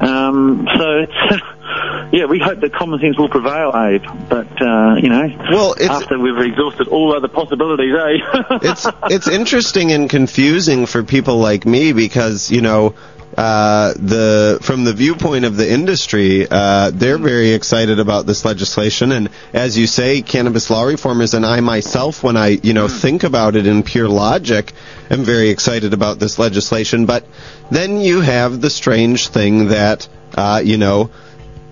Um, 0.00 0.68
so 0.76 1.06
it's 1.06 1.42
yeah, 2.12 2.26
we 2.26 2.38
hope 2.38 2.60
that 2.60 2.72
common 2.72 3.00
sense 3.00 3.18
will 3.18 3.28
prevail, 3.28 3.72
Abe. 3.74 4.04
But 4.28 4.60
uh, 4.60 4.96
you 4.96 5.08
know, 5.08 5.26
Well, 5.50 5.74
after 5.80 6.18
we've 6.18 6.38
exhausted 6.38 6.88
all 6.88 7.16
other 7.16 7.28
possibilities, 7.28 7.94
eh? 7.94 8.58
it's 8.62 8.86
it's 9.04 9.28
interesting 9.28 9.92
and 9.92 10.08
confusing 10.10 10.86
for 10.86 11.02
people 11.02 11.38
like 11.38 11.64
me 11.64 11.92
because 11.92 12.50
you 12.50 12.60
know 12.60 12.94
uh, 13.36 13.92
the 13.94 14.58
from 14.62 14.84
the 14.84 14.92
viewpoint 14.92 15.44
of 15.44 15.56
the 15.56 15.70
industry, 15.70 16.46
uh, 16.50 16.90
they're 16.94 17.18
very 17.18 17.50
excited 17.52 17.98
about 17.98 18.26
this 18.26 18.44
legislation, 18.44 19.12
and 19.12 19.28
as 19.52 19.76
you 19.76 19.86
say, 19.86 20.22
cannabis 20.22 20.70
law 20.70 20.84
reformers 20.84 21.34
and 21.34 21.44
I 21.44 21.60
myself, 21.60 22.22
when 22.22 22.36
I 22.36 22.48
you 22.62 22.72
know 22.74 22.88
think 22.88 23.24
about 23.24 23.56
it 23.56 23.66
in 23.66 23.82
pure 23.82 24.08
logic, 24.08 24.72
am 25.10 25.24
very 25.24 25.50
excited 25.50 25.92
about 25.94 26.18
this 26.18 26.38
legislation. 26.38 27.06
But 27.06 27.26
then 27.70 28.00
you 28.00 28.20
have 28.20 28.60
the 28.60 28.70
strange 28.70 29.28
thing 29.28 29.68
that 29.68 30.08
uh, 30.34 30.62
you 30.64 30.78
know. 30.78 31.10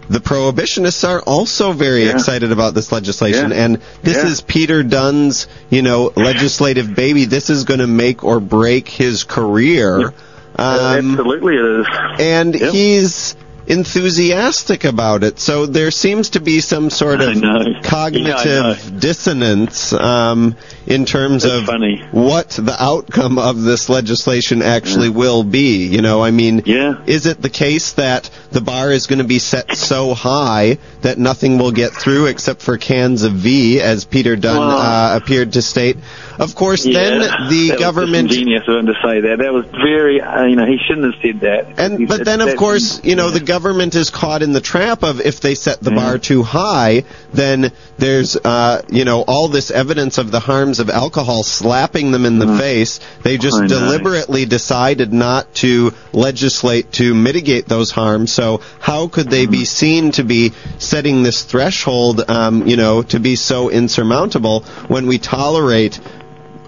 The 0.09 0.19
prohibitionists 0.19 1.09
are 1.09 1.21
also 1.23 1.73
very 1.73 2.05
Yeah. 2.05 2.11
excited 2.11 2.51
about 2.53 2.75
this 2.75 2.91
legislation, 2.93 3.51
Yeah. 3.51 3.65
and 3.65 3.79
this 4.03 4.17
Yeah. 4.17 4.27
is 4.27 4.41
Peter 4.43 4.83
Dunn's, 4.83 5.47
you 5.71 5.81
know, 5.81 6.13
legislative 6.17 6.95
baby. 6.95 7.25
This 7.25 7.49
is 7.49 7.65
going 7.65 7.81
to 7.81 7.87
make 7.87 8.23
or 8.25 8.41
break 8.41 8.89
his 8.89 9.23
career. 9.25 10.13
Um, 10.57 11.13
Absolutely, 11.13 11.57
it 11.57 11.65
is. 11.65 11.87
and 12.21 12.55
he's 12.55 13.37
enthusiastic 13.67 14.85
about 14.85 15.23
it. 15.25 15.39
So 15.39 15.67
there 15.67 15.91
seems 15.91 16.31
to 16.31 16.41
be 16.41 16.61
some 16.61 16.91
sort 16.91 17.21
of 17.21 17.35
cognitive 17.83 18.45
Yeah, 18.45 18.99
dissonance 18.99 19.93
um, 19.93 20.57
in 20.87 21.05
terms 21.05 21.45
of 21.45 21.65
funny. 21.65 22.03
what 22.11 22.51
the 22.51 22.75
outcome 22.79 23.39
of 23.39 23.63
this 23.63 23.89
legislation 23.89 24.63
actually 24.63 25.09
will 25.09 25.45
be. 25.45 25.87
You 25.87 26.03
know, 26.03 26.23
I 26.23 26.31
mean, 26.31 26.63
Yeah. 26.67 26.97
is 27.07 27.27
it 27.27 27.41
the 27.41 27.51
case 27.51 27.93
that 27.93 28.29
the 28.51 28.61
bar 28.61 28.91
is 28.93 29.07
going 29.07 29.21
to 29.21 29.25
be 29.25 29.39
set 29.39 29.77
so 29.77 30.15
high 30.15 30.79
that 31.03 31.19
nothing 31.19 31.59
will 31.59 31.73
get 31.73 31.93
through 31.93 32.27
except 32.27 32.63
for 32.63 32.77
cans 32.79 33.23
of 33.23 33.33
V, 33.33 33.81
as 33.81 34.05
Peter 34.05 34.37
Dunn 34.37 34.57
Wow. 34.59 35.13
uh, 35.13 35.17
appeared 35.17 35.53
to 35.53 35.63
state? 35.63 35.97
Of 36.39 36.55
course, 36.55 36.85
Yeah, 36.85 36.99
then 36.99 37.21
the 37.49 37.77
government 37.79 38.29
was 38.29 38.37
genius 38.37 38.63
of 38.67 38.77
him 38.77 38.87
to 38.87 38.95
say 39.05 39.21
that. 39.21 39.39
That 39.39 39.53
was 39.53 39.67
very, 39.67 40.21
uh, 40.21 40.45
you 40.47 40.57
know, 40.57 40.67
he 40.67 40.79
shouldn't 40.87 41.13
have 41.15 41.23
said 41.23 41.41
that. 41.41 41.67
He 41.69 41.75
And 41.77 42.09
but 42.09 42.19
said 42.19 42.27
then 42.27 42.41
of 42.41 42.57
course, 42.57 43.01
you 43.05 43.15
know, 43.17 43.27
yeah. 43.29 43.39
the 43.39 43.41
government 43.53 43.95
is 43.95 44.09
caught 44.11 44.41
in 44.43 44.53
the 44.53 44.61
trap 44.73 45.03
of 45.03 45.21
if 45.21 45.41
they 45.41 45.55
set 45.55 45.79
the 45.83 45.91
Yeah. 45.91 45.97
bar 46.01 46.19
too 46.19 46.43
high, 46.43 47.05
then 47.35 47.71
there's 47.99 48.33
uh, 48.53 48.81
you 48.99 49.05
know, 49.05 49.21
all 49.33 49.49
this 49.49 49.71
evidence 49.71 50.17
of 50.23 50.31
the 50.31 50.41
harms 50.41 50.81
of 50.81 50.89
alcohol 50.89 51.43
slapping 51.43 52.13
them 52.13 52.25
in 52.31 52.39
the 52.39 52.57
face. 52.59 52.99
They 53.23 53.37
just 53.39 53.59
Mm. 53.61 53.69
Deliberately 53.69 54.45
decided 54.47 55.13
not 55.13 55.43
to 55.65 55.93
legislate 56.13 56.87
to 57.01 57.07
mitigate 57.15 57.67
those 57.69 57.91
harms. 57.91 58.33
So 58.33 58.61
how 58.81 59.09
could 59.09 59.29
they 59.31 59.47
Mm. 59.47 59.51
be 59.61 59.65
seen 59.67 60.13
to 60.13 60.25
be 60.25 60.53
setting 60.79 61.23
this 61.23 61.43
threshold 61.43 62.25
um, 62.29 62.67
you 62.67 62.77
know, 62.83 63.03
to 63.13 63.19
be 63.21 63.37
so 63.37 63.69
insurmountable 63.71 64.65
when 64.89 65.07
we 65.07 65.19
tolerate 65.19 66.01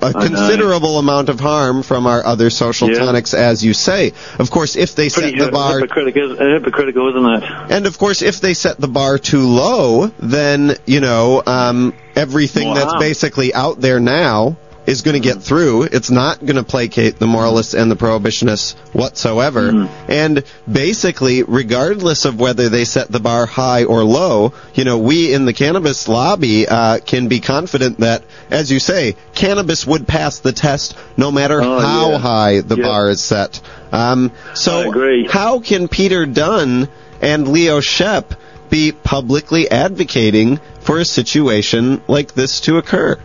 a 0.09 0.13
considerable 0.13 0.99
amount 0.99 1.29
of 1.29 1.41
harm 1.41 1.83
from 1.83 2.07
our 2.07 2.25
other 2.25 2.51
social 2.51 2.91
Yeah. 2.91 2.99
tonics, 2.99 3.35
as 3.35 3.65
you 3.65 3.75
say. 3.75 4.13
Of 4.39 4.51
course, 4.51 4.77
if 4.77 4.95
they 4.95 5.09
Pretty 5.11 5.39
set 5.39 5.47
the 5.47 5.53
bar, 5.53 5.81
hypocritical, 5.81 6.37
hypocritical, 6.37 7.09
isn't 7.11 7.43
it? 7.43 7.51
and 7.71 7.87
of 7.87 7.99
course, 7.99 8.23
if 8.23 8.41
they 8.41 8.55
set 8.55 8.81
the 8.81 8.89
bar 8.89 9.19
too 9.19 9.47
low, 9.47 10.11
then 10.19 10.77
you 10.87 11.01
know 11.01 11.43
um, 11.47 11.95
everything 12.17 12.75
that's 12.75 12.95
basically 12.99 13.55
out 13.55 13.81
there 13.81 14.01
now 14.01 14.57
is 14.87 15.03
going 15.03 15.14
to 15.14 15.21
get 15.21 15.43
through. 15.43 15.85
It's 15.85 16.11
not 16.11 16.41
going 16.41 16.57
to 16.57 16.62
placate 16.62 17.19
the 17.19 17.26
moralists 17.26 17.75
and 17.75 17.91
the 17.91 17.97
prohibitionists 17.97 18.75
whatsoever. 18.95 19.73
Mm. 19.73 19.88
And 20.09 20.45
basically, 20.71 21.43
regardless 21.43 22.25
of 22.26 22.38
whether 22.38 22.69
they 22.69 22.85
set 22.85 23.09
the 23.11 23.21
bar 23.21 23.47
high 23.47 23.85
or 23.85 24.05
low, 24.05 24.53
you 24.75 24.85
know, 24.85 24.99
we 24.99 25.33
in 25.33 25.47
the 25.47 25.53
cannabis 25.53 26.07
lobby 26.09 26.69
uh, 26.69 26.99
can 27.00 27.29
be 27.29 27.41
confident 27.41 27.99
that, 28.00 28.25
as 28.50 28.71
you 28.71 28.79
say, 28.79 29.17
cannabis 29.35 29.87
would 29.87 30.07
pass 30.07 30.41
the 30.41 30.53
test 30.53 30.97
no 31.17 31.31
matter 31.31 31.62
Oh, 31.62 31.79
how 31.81 32.11
yeah. 32.11 32.19
high 32.19 32.61
the 32.61 32.76
Yep. 32.76 32.85
bar 32.87 33.09
is 33.09 33.21
set. 33.23 33.61
Um, 33.93 34.33
so, 34.55 35.26
how 35.29 35.61
can 35.61 35.88
Peter 35.88 36.26
Dunn 36.26 36.88
and 37.23 37.49
Leo 37.49 37.81
Schep 37.81 38.37
be 38.71 38.93
publicly 38.93 39.71
advocating 39.71 40.59
for 40.81 40.99
a 40.99 41.05
situation 41.05 42.03
like 42.09 42.35
this 42.35 42.61
to 42.62 42.76
occur? 42.76 43.19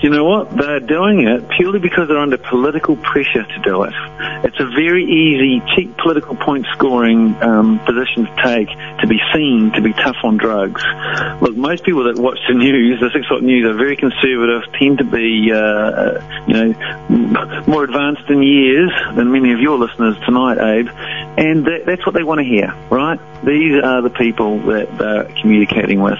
You 0.00 0.10
know 0.10 0.24
what? 0.24 0.56
They're 0.56 0.80
doing 0.80 1.26
it 1.26 1.48
purely 1.48 1.80
because 1.80 2.06
they're 2.06 2.18
under 2.18 2.38
political 2.38 2.96
pressure 2.96 3.42
to 3.42 3.58
do 3.64 3.82
it. 3.82 3.92
It's 4.44 4.60
a 4.60 4.66
very 4.66 5.04
easy, 5.04 5.60
cheap 5.74 5.96
political 5.96 6.36
point 6.36 6.66
scoring 6.72 7.34
um, 7.42 7.80
position 7.80 8.26
to 8.26 8.42
take 8.42 8.68
to 9.00 9.06
be 9.08 9.18
seen 9.34 9.72
to 9.72 9.80
be 9.80 9.92
tough 9.92 10.16
on 10.22 10.36
drugs. 10.36 10.82
Look, 11.40 11.56
most 11.56 11.82
people 11.82 12.04
that 12.04 12.16
watch 12.16 12.38
the 12.46 12.54
news, 12.54 13.00
the 13.00 13.10
six 13.12 13.26
o'clock 13.26 13.42
news, 13.42 13.66
are 13.66 13.76
very 13.76 13.96
conservative, 13.96 14.62
tend 14.78 14.98
to 14.98 15.04
be, 15.04 15.50
uh, 15.52 16.22
you 16.46 16.54
know, 16.54 17.64
more 17.66 17.82
advanced 17.82 18.30
in 18.30 18.42
years 18.42 18.92
than 19.14 19.32
many 19.32 19.52
of 19.52 19.60
your 19.60 19.78
listeners 19.78 20.16
tonight, 20.24 20.58
Abe. 20.58 20.88
And 21.38 21.66
that, 21.66 21.86
that's 21.86 22.06
what 22.06 22.14
they 22.14 22.22
want 22.22 22.38
to 22.38 22.44
hear, 22.44 22.72
right? 22.90 23.18
These 23.44 23.82
are 23.82 24.02
the 24.02 24.10
people 24.10 24.58
that 24.66 24.96
they're 24.98 25.24
communicating 25.40 26.00
with. 26.00 26.18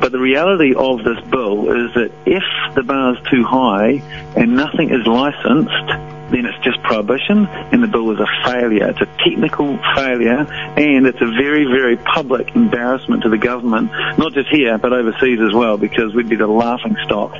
But 0.00 0.12
the 0.12 0.18
reality 0.18 0.74
of 0.74 1.04
this 1.04 1.20
bill 1.30 1.70
is 1.70 1.94
that 1.94 2.12
if 2.26 2.42
the 2.74 2.82
bar's 2.82 3.17
too 3.30 3.44
high 3.44 4.02
and 4.36 4.56
nothing 4.56 4.90
is 4.90 5.06
licensed, 5.06 5.88
then 6.30 6.44
it's 6.44 6.58
just 6.62 6.82
prohibition 6.82 7.46
and 7.46 7.82
the 7.82 7.86
bill 7.86 8.10
is 8.12 8.20
a 8.20 8.26
failure. 8.44 8.88
It's 8.88 9.00
a 9.00 9.08
technical 9.24 9.78
failure 9.94 10.46
and 10.76 11.06
it's 11.06 11.20
a 11.20 11.26
very, 11.26 11.64
very 11.64 11.96
public 11.96 12.54
embarrassment 12.54 13.22
to 13.22 13.28
the 13.28 13.38
government, 13.38 13.90
not 14.18 14.32
just 14.32 14.48
here, 14.48 14.78
but 14.78 14.92
overseas 14.92 15.40
as 15.40 15.54
well, 15.54 15.78
because 15.78 16.14
we'd 16.14 16.28
be 16.28 16.36
the 16.36 16.46
laughing 16.46 16.96
stock 17.04 17.32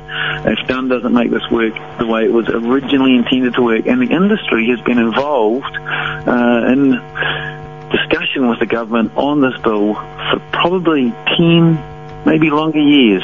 if 0.45 0.67
Dunn 0.67 0.87
doesn't 0.87 1.13
make 1.13 1.29
this 1.29 1.47
work 1.51 1.73
the 1.99 2.05
way 2.05 2.25
it 2.25 2.33
was 2.33 2.49
originally 2.49 3.15
intended 3.15 3.53
to 3.55 3.61
work. 3.61 3.85
And 3.85 4.01
the 4.01 4.13
industry 4.13 4.69
has 4.69 4.81
been 4.81 4.97
involved 4.97 5.77
uh, 5.77 6.71
in 6.71 6.91
discussion 7.89 8.47
with 8.49 8.59
the 8.59 8.65
government 8.65 9.11
on 9.15 9.41
this 9.41 9.59
bill 9.61 9.95
for 9.95 10.39
probably 10.51 11.11
10, 11.37 11.77
maybe 12.25 12.49
longer 12.49 12.79
years. 12.79 13.23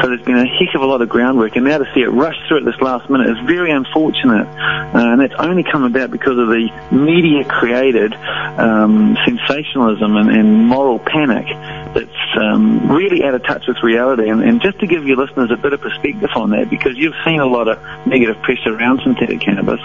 So 0.00 0.08
there's 0.08 0.22
been 0.22 0.38
a 0.38 0.46
heck 0.46 0.74
of 0.74 0.82
a 0.82 0.86
lot 0.86 1.02
of 1.02 1.08
groundwork, 1.08 1.56
and 1.56 1.64
now 1.64 1.78
to 1.78 1.84
see 1.94 2.00
it 2.00 2.08
rush 2.08 2.36
through 2.46 2.58
at 2.58 2.64
this 2.64 2.80
last 2.80 3.10
minute 3.10 3.28
is 3.30 3.38
very 3.46 3.70
unfortunate. 3.70 4.46
Uh, 4.46 5.12
and 5.12 5.22
it's 5.22 5.34
only 5.38 5.64
come 5.64 5.84
about 5.84 6.10
because 6.10 6.38
of 6.38 6.48
the 6.48 6.68
media-created 6.92 8.14
um, 8.14 9.16
sensationalism 9.24 10.16
and, 10.16 10.30
and 10.30 10.66
moral 10.66 10.98
panic 10.98 11.46
that's 11.94 12.36
um, 12.40 12.90
really 12.90 13.24
out 13.24 13.34
of 13.34 13.42
touch 13.44 13.66
with 13.66 13.76
reality. 13.82 14.28
And, 14.28 14.42
and 14.42 14.60
just 14.60 14.78
to 14.80 14.86
give 14.86 15.06
your 15.06 15.16
listeners 15.16 15.50
a 15.50 15.56
bit 15.56 15.72
of 15.72 15.80
perspective 15.80 16.30
on 16.36 16.50
that, 16.50 16.70
because 16.70 16.96
you've 16.96 17.16
seen 17.24 17.40
a 17.40 17.46
lot 17.46 17.68
of 17.68 17.78
negative 18.06 18.40
press 18.42 18.58
around 18.66 19.00
synthetic 19.02 19.40
cannabis. 19.40 19.80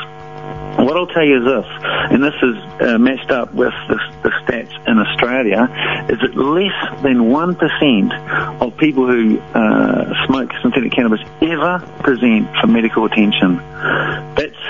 What 0.84 0.98
I'll 0.98 1.08
tell 1.08 1.24
you 1.24 1.38
is 1.38 1.46
this, 1.46 1.66
and 2.12 2.24
this 2.24 2.34
is 2.44 2.56
uh, 2.82 2.98
matched 2.98 3.32
up 3.32 3.54
with 3.54 3.74
the, 3.88 3.98
the 4.24 4.30
stats 4.44 4.88
in 4.88 5.00
Australia, 5.00 5.64
is 6.10 6.20
that 6.20 6.36
less 6.36 7.02
than 7.04 7.32
1% 7.32 8.62
of 8.62 8.78
people 8.78 9.08
who 9.08 9.40
uh, 9.40 10.26
smoke 10.28 10.52
synthetic 10.62 10.92
cannabis 10.92 11.22
ever 11.42 11.80
present 12.02 12.50
for 12.60 12.68
medical 12.68 13.06
attention. 13.06 13.58
That's 14.36 14.63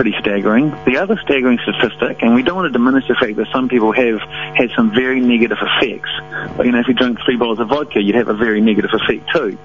pretty 0.00 0.16
staggering. 0.18 0.70
The 0.86 0.96
other 0.96 1.20
staggering 1.24 1.58
statistic, 1.60 2.22
and 2.22 2.34
we 2.34 2.42
don't 2.42 2.56
want 2.56 2.72
to 2.72 2.72
diminish 2.72 3.06
the 3.06 3.14
fact 3.20 3.36
that 3.36 3.48
some 3.52 3.68
people 3.68 3.92
have 3.92 4.18
had 4.56 4.70
some 4.74 4.94
very 4.94 5.20
negative 5.20 5.58
effects. 5.60 6.08
But, 6.56 6.64
you 6.64 6.72
know, 6.72 6.80
if 6.80 6.88
you 6.88 6.94
drink 6.94 7.18
three 7.22 7.36
bottles 7.36 7.60
of 7.60 7.68
vodka, 7.68 8.00
you'd 8.00 8.14
have 8.14 8.28
a 8.28 8.34
very 8.34 8.62
negative 8.62 8.88
effect 8.94 9.28
too. 9.28 9.58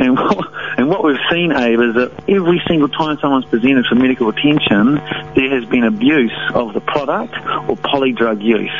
And 0.00 0.16
what, 0.18 0.48
and 0.78 0.88
what 0.88 1.04
we've 1.04 1.20
seen, 1.30 1.52
Abe, 1.52 1.80
is 1.80 1.94
that 1.96 2.12
every 2.26 2.62
single 2.66 2.88
time 2.88 3.18
someone's 3.20 3.44
presented 3.44 3.84
for 3.84 3.94
medical 3.94 4.30
attention, 4.30 4.94
there 5.36 5.52
has 5.52 5.66
been 5.66 5.84
abuse 5.84 6.32
of 6.54 6.72
the 6.72 6.80
product 6.80 7.34
or 7.68 7.76
polydrug 7.76 8.40
use. 8.40 8.72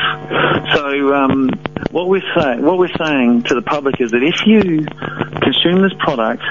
So 0.72 1.12
um, 1.12 1.50
what 1.90 2.08
we're 2.08 2.24
saying, 2.34 2.62
what 2.62 2.78
we're 2.78 2.96
saying 2.96 3.42
to 3.42 3.54
the 3.54 3.60
public 3.60 4.00
is 4.00 4.10
that 4.12 4.22
if 4.22 4.46
you 4.46 4.86
consume 5.42 5.82
this 5.82 5.92
product 5.98 6.42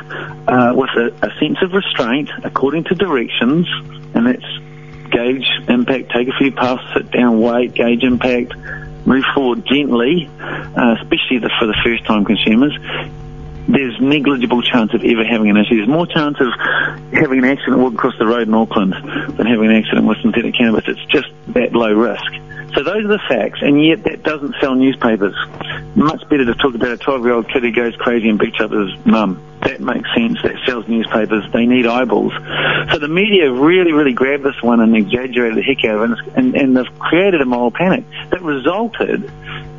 uh, 0.47 0.73
with 0.75 0.91
a, 0.91 1.09
a 1.25 1.39
sense 1.39 1.57
of 1.63 1.73
restraint, 1.73 2.29
according 2.43 2.83
to 2.83 2.93
directions, 2.93 3.65
and 4.13 4.27
that's 4.27 5.09
gauge 5.11 5.47
impact, 5.67 6.11
take 6.11 6.27
a 6.27 6.37
few 6.37 6.51
puffs, 6.51 6.83
sit 6.93 7.11
down, 7.11 7.39
wait, 7.39 7.73
gauge 7.73 8.03
impact, 8.03 8.55
move 9.05 9.23
forward 9.35 9.65
gently, 9.65 10.29
uh, 10.39 10.95
especially 11.01 11.39
the, 11.39 11.51
for 11.59 11.67
the 11.67 11.77
first 11.83 12.05
time 12.05 12.25
consumers, 12.25 12.73
there's 13.67 13.99
negligible 14.01 14.61
chance 14.61 14.93
of 14.93 15.03
ever 15.03 15.23
having 15.23 15.49
an 15.49 15.57
issue. 15.57 15.77
There's 15.77 15.87
more 15.87 16.07
chance 16.07 16.37
of 16.39 16.51
having 17.13 17.39
an 17.39 17.45
accident 17.45 17.77
walking 17.77 17.97
across 17.97 18.17
the 18.19 18.25
road 18.25 18.47
in 18.47 18.53
Auckland 18.53 18.93
than 18.93 19.45
having 19.47 19.69
an 19.69 19.75
accident 19.75 20.05
with 20.05 20.17
synthetic 20.21 20.55
cannabis. 20.55 20.83
It's 20.87 21.05
just 21.05 21.27
that 21.49 21.73
low 21.73 21.93
risk. 21.93 22.31
So 22.75 22.83
those 22.83 23.05
are 23.05 23.07
the 23.07 23.21
facts, 23.29 23.59
and 23.61 23.83
yet 23.83 24.03
that 24.03 24.23
doesn't 24.23 24.55
sell 24.59 24.75
newspapers. 24.75 25.35
Much 25.95 26.27
better 26.27 26.45
to 26.45 26.55
talk 26.55 26.73
about 26.73 26.91
a 26.91 26.97
12-year-old 26.97 27.47
kid 27.49 27.63
who 27.63 27.71
goes 27.71 27.95
crazy 27.97 28.29
and 28.29 28.39
beats 28.39 28.59
up 28.59 28.71
his 28.71 28.89
mum. 29.05 29.41
That 29.63 29.79
makes 29.79 30.09
sense. 30.15 30.41
That 30.43 30.55
sells 30.65 30.87
newspapers. 30.87 31.45
They 31.53 31.65
need 31.65 31.85
eyeballs. 31.85 32.33
So 32.91 32.99
the 32.99 33.07
media 33.07 33.51
really, 33.51 33.91
really 33.91 34.13
grabbed 34.13 34.43
this 34.43 34.61
one 34.61 34.79
and 34.81 34.95
exaggerated 34.95 35.57
the 35.57 35.63
heck 35.63 35.85
out 35.85 36.03
of 36.03 36.11
it, 36.11 36.33
and, 36.35 36.55
and 36.55 36.75
they've 36.75 36.99
created 36.99 37.41
a 37.41 37.45
moral 37.45 37.71
panic 37.71 38.03
that 38.31 38.41
resulted 38.41 39.31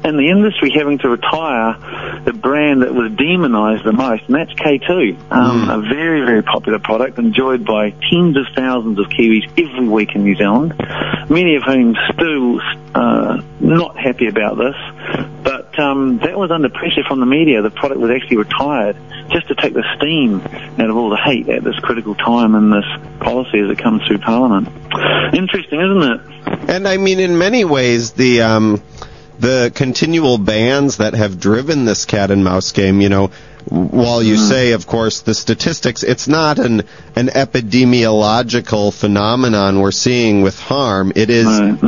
in 0.04 0.16
the 0.18 0.28
industry 0.28 0.70
having 0.76 0.98
to 0.98 1.08
retire 1.08 1.76
the 2.24 2.32
brand 2.32 2.82
that 2.82 2.94
was 2.94 3.10
demonized 3.12 3.84
the 3.84 3.92
most, 3.92 4.24
and 4.24 4.34
that's 4.34 4.52
K2. 4.52 5.30
Um, 5.32 5.70
A 5.70 5.80
very, 5.80 6.24
very 6.24 6.42
popular 6.42 6.78
product 6.78 7.18
enjoyed 7.18 7.64
by 7.64 7.90
tens 7.90 8.36
of 8.36 8.44
thousands 8.54 8.98
of 8.98 9.06
Kiwis 9.06 9.48
every 9.56 9.88
week 9.88 10.14
in 10.14 10.24
New 10.24 10.36
Zealand, 10.36 10.74
many 11.30 11.56
of 11.56 11.62
whom 11.62 11.96
still 12.12 12.60
uh, 12.94 13.42
not 13.60 13.96
happy 13.98 14.28
about 14.28 14.58
this. 14.58 14.76
Um, 15.78 16.18
that 16.18 16.38
was 16.38 16.50
under 16.50 16.68
pressure 16.68 17.02
from 17.06 17.20
the 17.20 17.26
media. 17.26 17.62
The 17.62 17.70
product 17.70 18.00
was 18.00 18.10
actually 18.10 18.36
retired 18.38 18.96
just 19.30 19.48
to 19.48 19.54
take 19.54 19.74
the 19.74 19.84
steam 19.96 20.40
out 20.80 20.90
of 20.90 20.96
all 20.96 21.10
the 21.10 21.16
hate 21.16 21.48
at 21.48 21.64
this 21.64 21.78
critical 21.80 22.14
time 22.14 22.54
in 22.54 22.70
this 22.70 22.84
policy 23.20 23.60
as 23.60 23.70
it 23.70 23.78
comes 23.78 24.02
through 24.06 24.18
Parliament. 24.18 24.68
Interesting, 25.34 25.80
isn't 25.80 26.02
it? 26.02 26.70
And 26.70 26.86
I 26.86 26.96
mean, 26.96 27.20
in 27.20 27.38
many 27.38 27.64
ways, 27.64 28.12
the 28.12 28.42
um, 28.42 28.82
the 29.38 29.72
continual 29.74 30.38
bans 30.38 30.98
that 30.98 31.14
have 31.14 31.40
driven 31.40 31.84
this 31.84 32.04
cat 32.04 32.30
and 32.30 32.44
mouse 32.44 32.72
game, 32.72 33.00
you 33.00 33.08
know, 33.08 33.30
while 33.68 34.22
you 34.22 34.34
Mm-hmm. 34.34 34.48
say, 34.48 34.72
of 34.72 34.86
course, 34.86 35.22
the 35.22 35.34
statistics, 35.34 36.02
it's 36.02 36.28
not 36.28 36.58
an 36.58 36.82
an 37.16 37.28
epidemiological 37.28 38.92
phenomenon 38.92 39.80
we're 39.80 39.90
seeing 39.90 40.42
with 40.42 40.58
harm. 40.58 41.12
It 41.14 41.30
is 41.30 41.46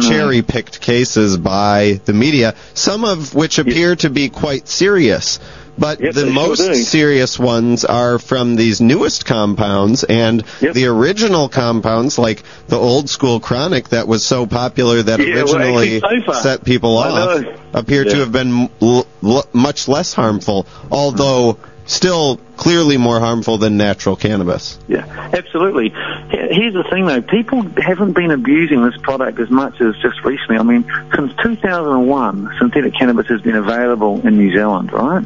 cherry 0.08 0.42
picked 0.42 0.80
cases 0.80 1.36
by 1.36 2.00
the 2.04 2.14
media, 2.14 2.54
some 2.74 3.04
of 3.04 3.34
which 3.34 3.58
appear 3.58 3.94
to 3.96 4.08
be 4.08 4.30
quite 4.30 4.68
serious. 4.68 5.38
But 5.78 6.00
Yep, 6.00 6.14
the 6.14 6.20
they 6.22 6.32
sure 6.32 6.48
most 6.48 6.84
serious 6.90 7.38
ones 7.38 7.84
are 7.84 8.18
from 8.18 8.56
these 8.56 8.80
newest 8.80 9.26
compounds 9.26 10.04
and 10.04 10.42
Yep. 10.60 10.72
the 10.74 10.86
original 10.86 11.48
compounds 11.48 12.18
like 12.18 12.42
the 12.68 12.76
old 12.78 13.10
school 13.10 13.40
chronic 13.40 13.90
that 13.90 14.08
was 14.08 14.24
so 14.24 14.46
popular 14.46 15.02
that 15.02 15.20
Yeah, 15.20 15.40
originally 15.42 16.00
far. 16.00 16.34
set 16.34 16.64
people 16.64 16.96
off 16.96 17.44
appear 17.74 18.04
to 18.04 18.16
have 18.16 18.32
been 18.32 18.70
l- 18.80 19.06
l- 19.22 19.46
much 19.52 19.86
less 19.88 20.14
harmful, 20.14 20.66
although 20.90 21.58
still 21.84 22.40
clearly 22.56 22.96
more 22.96 23.20
harmful 23.20 23.58
than 23.58 23.76
natural 23.76 24.16
cannabis. 24.16 24.76
Yeah, 24.88 25.04
absolutely. 25.32 25.90
Here's 26.30 26.74
the 26.74 26.82
thing 26.90 27.06
though, 27.06 27.20
people 27.22 27.62
haven't 27.76 28.12
been 28.14 28.30
abusing 28.32 28.82
this 28.82 28.96
product 29.02 29.38
as 29.38 29.50
much 29.50 29.80
as 29.80 29.94
just 29.98 30.24
recently. 30.24 30.56
I 30.58 30.62
mean, 30.62 30.84
since 31.14 31.32
2001, 31.42 32.50
synthetic 32.58 32.94
cannabis 32.94 33.26
has 33.28 33.40
been 33.42 33.54
available 33.56 34.26
in 34.26 34.36
New 34.36 34.52
Zealand, 34.52 34.92
right? 34.92 35.24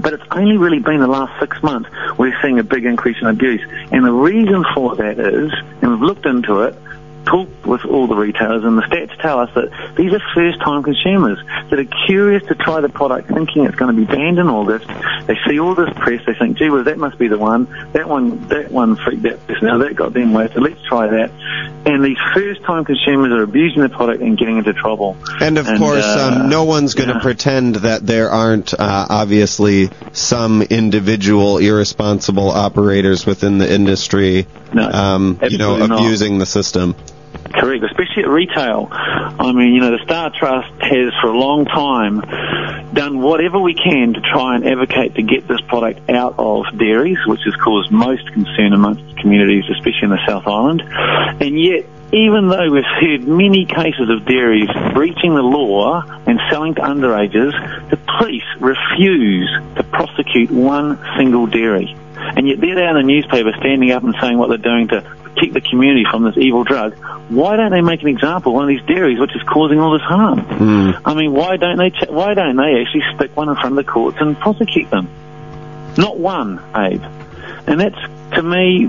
But 0.00 0.12
it's 0.12 0.24
only 0.30 0.56
really 0.56 0.78
been 0.78 1.00
the 1.00 1.06
last 1.06 1.38
six 1.40 1.62
months 1.62 1.88
we're 2.18 2.36
seeing 2.42 2.58
a 2.58 2.64
big 2.64 2.84
increase 2.84 3.16
in 3.20 3.28
abuse. 3.28 3.62
And 3.92 4.04
the 4.04 4.12
reason 4.12 4.64
for 4.74 4.94
that 4.96 5.18
is, 5.18 5.52
and 5.82 5.90
we've 5.90 6.02
looked 6.02 6.26
into 6.26 6.62
it, 6.62 6.74
talked 7.26 7.66
with 7.66 7.84
all 7.84 8.06
the 8.06 8.14
retailers, 8.14 8.64
and 8.64 8.78
the 8.78 8.82
stats 8.82 9.16
tell 9.20 9.40
us 9.40 9.50
that 9.54 9.94
these 9.96 10.12
are 10.12 10.20
first-time 10.34 10.82
consumers 10.82 11.38
that 11.70 11.78
are 11.78 12.06
curious 12.06 12.42
to 12.44 12.54
try 12.54 12.80
the 12.80 12.88
product, 12.88 13.28
thinking 13.28 13.64
it's 13.64 13.74
going 13.76 13.94
to 13.94 14.00
be 14.00 14.06
banned 14.06 14.38
in 14.38 14.48
August. 14.48 14.86
They 15.26 15.36
see 15.48 15.58
all 15.58 15.74
this 15.74 15.90
press, 15.96 16.22
they 16.26 16.34
think, 16.34 16.56
"Gee 16.56 16.70
well, 16.70 16.84
that 16.84 16.98
must 16.98 17.18
be 17.18 17.28
the 17.28 17.38
one. 17.38 17.66
That 17.92 18.08
one, 18.08 18.46
that 18.48 18.70
one 18.70 18.96
freaked 18.96 19.22
that 19.24 19.46
person 19.46 19.68
out. 19.68 19.78
That 19.78 19.94
got 19.96 20.12
them 20.12 20.32
wasted. 20.32 20.62
Let's 20.62 20.80
try 20.88 21.08
that." 21.08 21.30
And 21.84 22.04
these 22.04 22.18
first-time 22.34 22.84
consumers 22.84 23.32
are 23.32 23.42
abusing 23.42 23.82
the 23.82 23.88
product 23.88 24.20
and 24.22 24.36
getting 24.36 24.58
into 24.58 24.72
trouble. 24.72 25.16
And 25.40 25.58
of 25.58 25.68
And, 25.68 25.78
course, 25.78 26.04
uh, 26.04 26.40
um, 26.42 26.48
no 26.48 26.64
one's 26.64 26.94
going 26.94 27.08
to 27.08 27.14
yeah. 27.16 27.20
pretend 27.20 27.76
that 27.76 28.04
there 28.06 28.30
aren't 28.30 28.74
uh, 28.74 29.06
obviously 29.08 29.90
some 30.12 30.62
individual 30.62 31.58
irresponsible 31.58 32.50
operators 32.50 33.24
within 33.26 33.58
the 33.58 33.72
industry, 33.72 34.46
No, 34.72 34.82
um, 34.90 35.38
you 35.48 35.58
know, 35.58 35.74
absolutely 35.74 35.88
not. 35.88 35.98
abusing 36.00 36.38
the 36.38 36.46
system. 36.46 36.94
Correct, 37.52 37.84
especially 37.84 38.24
at 38.24 38.28
retail. 38.28 38.88
I 38.90 39.52
mean, 39.52 39.74
you 39.74 39.80
know, 39.80 39.90
the 39.90 40.04
Star 40.04 40.30
Trust 40.30 40.70
has 40.80 41.12
for 41.20 41.28
a 41.28 41.38
long 41.38 41.64
time 41.64 42.20
done 42.92 43.20
whatever 43.20 43.60
we 43.60 43.74
can 43.74 44.14
to 44.14 44.20
try 44.20 44.56
and 44.56 44.66
advocate 44.66 45.14
to 45.16 45.22
get 45.22 45.46
this 45.46 45.60
product 45.62 46.08
out 46.10 46.36
of 46.38 46.64
dairies, 46.78 47.18
which 47.26 47.40
has 47.44 47.54
caused 47.56 47.90
most 47.90 48.26
concern 48.32 48.72
amongst 48.72 49.16
communities, 49.18 49.64
especially 49.70 50.04
in 50.04 50.10
the 50.10 50.26
South 50.26 50.46
Island. 50.46 50.82
And 50.82 51.60
yet, 51.60 51.86
even 52.12 52.48
though 52.48 52.70
we've 52.70 52.84
heard 52.84 53.26
many 53.26 53.66
cases 53.66 54.08
of 54.08 54.24
dairies 54.26 54.68
breaching 54.94 55.34
the 55.34 55.42
law 55.42 56.02
and 56.26 56.40
selling 56.50 56.74
to 56.76 56.80
underages, 56.80 57.52
the 57.90 57.98
police 58.18 58.46
refuse 58.60 59.50
to 59.76 59.82
prosecute 59.82 60.50
one 60.50 60.98
single 61.18 61.46
dairy. 61.46 61.94
And 62.16 62.48
yet 62.48 62.60
they're 62.60 62.74
there 62.74 62.96
in 62.96 63.06
the 63.06 63.12
newspaper 63.12 63.52
standing 63.58 63.90
up 63.90 64.04
and 64.04 64.14
saying 64.20 64.38
what 64.38 64.48
they're 64.48 64.58
doing 64.58 64.88
to 64.88 65.00
protect 65.36 65.54
the 65.54 65.60
community 65.60 66.04
from 66.10 66.24
this 66.24 66.36
evil 66.36 66.64
drug. 66.64 66.94
Why 67.28 67.56
don't 67.56 67.70
they 67.70 67.80
make 67.80 68.02
an 68.02 68.08
example 68.08 68.52
of 68.52 68.54
one 68.54 68.64
of 68.64 68.68
these 68.68 68.86
dairies 68.86 69.18
which 69.18 69.34
is 69.34 69.42
causing 69.42 69.80
all 69.80 69.92
this 69.92 70.02
harm? 70.02 70.40
Hmm. 70.40 70.90
I 71.04 71.14
mean, 71.14 71.32
why 71.32 71.56
don't 71.56 71.78
they? 71.78 71.90
Ch- 71.90 72.08
why 72.08 72.34
don't 72.34 72.56
they 72.56 72.80
actually 72.80 73.02
stick 73.14 73.36
one 73.36 73.48
in 73.48 73.54
front 73.56 73.78
of 73.78 73.84
the 73.84 73.90
courts 73.90 74.16
and 74.20 74.38
prosecute 74.38 74.90
them? 74.90 75.08
Not 75.96 76.18
one, 76.18 76.62
Abe. 76.74 77.02
And 77.66 77.80
that's 77.80 77.98
to 78.32 78.42
me 78.42 78.86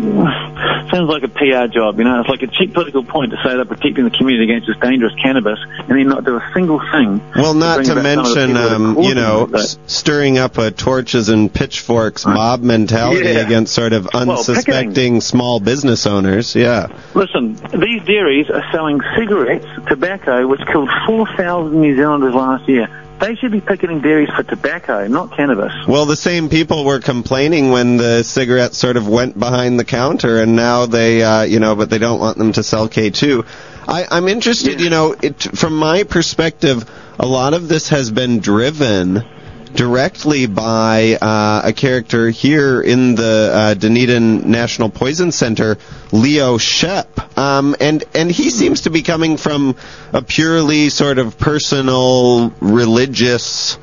sounds 0.89 1.09
like 1.09 1.23
a 1.23 1.27
PR 1.27 1.67
job. 1.67 1.97
You 1.97 2.05
know, 2.05 2.19
it's 2.21 2.29
like 2.29 2.41
a 2.43 2.47
cheap 2.47 2.73
political 2.73 3.03
point 3.03 3.31
to 3.31 3.37
say 3.37 3.55
they're 3.55 3.65
protecting 3.65 4.03
the 4.05 4.09
community 4.09 4.43
against 4.51 4.67
this 4.67 4.77
dangerous 4.77 5.13
cannabis, 5.21 5.59
and 5.79 5.89
then 5.97 6.07
not 6.07 6.23
do 6.23 6.35
a 6.37 6.51
single 6.53 6.79
thing. 6.91 7.21
Well, 7.35 7.53
not 7.53 7.83
to 7.85 7.95
back 7.95 7.95
some 7.95 7.97
of 7.97 8.03
the 8.03 8.15
mention, 8.15 8.47
people 8.47 8.61
that 8.63 8.71
are 8.71 8.75
um, 8.75 8.99
you 9.01 9.15
know, 9.15 9.49
s- 9.53 9.77
stirring 9.87 10.37
up 10.37 10.57
a 10.57 10.71
torches 10.71 11.29
and 11.29 11.53
pitchforks 11.53 12.25
mob 12.25 12.61
mentality 12.61 13.25
Yeah. 13.25 13.45
against 13.45 13.73
sort 13.73 13.93
of 13.93 14.07
Well, 14.13 14.31
unsuspecting 14.31 15.21
small 15.21 15.59
business 15.59 16.07
owners. 16.07 16.55
Yeah. 16.55 16.87
Listen, 17.13 17.53
these 17.77 18.03
dairies 18.03 18.49
are 18.49 18.63
selling 18.71 19.01
cigarettes, 19.17 19.65
tobacco, 19.87 20.47
which 20.47 20.61
killed 20.67 20.89
4,000 21.05 21.79
New 21.81 21.95
Zealanders 21.95 22.33
last 22.33 22.67
year. 22.69 22.87
They 23.19 23.35
should 23.35 23.51
be 23.51 23.61
picketing 23.61 24.01
dairies 24.01 24.29
for 24.29 24.43
tobacco, 24.43 25.07
not 25.07 25.35
cannabis. 25.35 25.73
Well, 25.87 26.05
the 26.05 26.15
same 26.15 26.49
people 26.49 26.85
were 26.85 26.99
complaining 26.99 27.71
when 27.71 27.97
the 27.97 28.23
cigarettes 28.23 28.77
sort 28.77 28.95
of 28.95 29.07
went 29.07 29.37
behind 29.37 29.79
the 29.79 29.85
counter, 29.85 30.39
and 30.39 30.55
now 30.55 30.85
they, 30.85 31.23
uh, 31.23 31.41
you 31.41 31.59
know, 31.59 31.75
but 31.75 31.89
they 31.89 31.97
don't 31.97 32.19
want 32.19 32.37
them 32.37 32.51
to 32.53 32.63
sell 32.63 32.87
K2. 32.87 33.43
I, 33.87 34.05
I'm 34.11 34.27
interested, 34.27 34.79
Yeah. 34.79 34.83
you 34.83 34.89
know, 34.91 35.15
it, 35.19 35.41
from 35.41 35.75
my 35.77 36.03
perspective, 36.03 36.87
a 37.19 37.25
lot 37.25 37.53
of 37.55 37.67
this 37.67 37.89
has 37.89 38.11
been 38.11 38.39
driven 38.39 39.23
directly 39.73 40.45
by 40.45 41.17
uh, 41.21 41.61
a 41.65 41.73
character 41.73 42.29
here 42.29 42.81
in 42.81 43.15
the 43.15 43.51
uh, 43.53 43.73
Dunedin 43.73 44.49
National 44.49 44.89
Poison 44.89 45.31
Center, 45.31 45.77
Leo 46.11 46.57
Schep, 46.57 47.37
um, 47.37 47.75
and 47.79 48.03
and 48.13 48.31
he 48.31 48.49
seems 48.49 48.81
to 48.81 48.89
be 48.89 49.01
coming 49.01 49.37
from 49.37 49.75
a 50.13 50.21
purely 50.21 50.89
sort 50.89 51.17
of 51.19 51.37
personal, 51.37 52.49
religious 52.59 53.77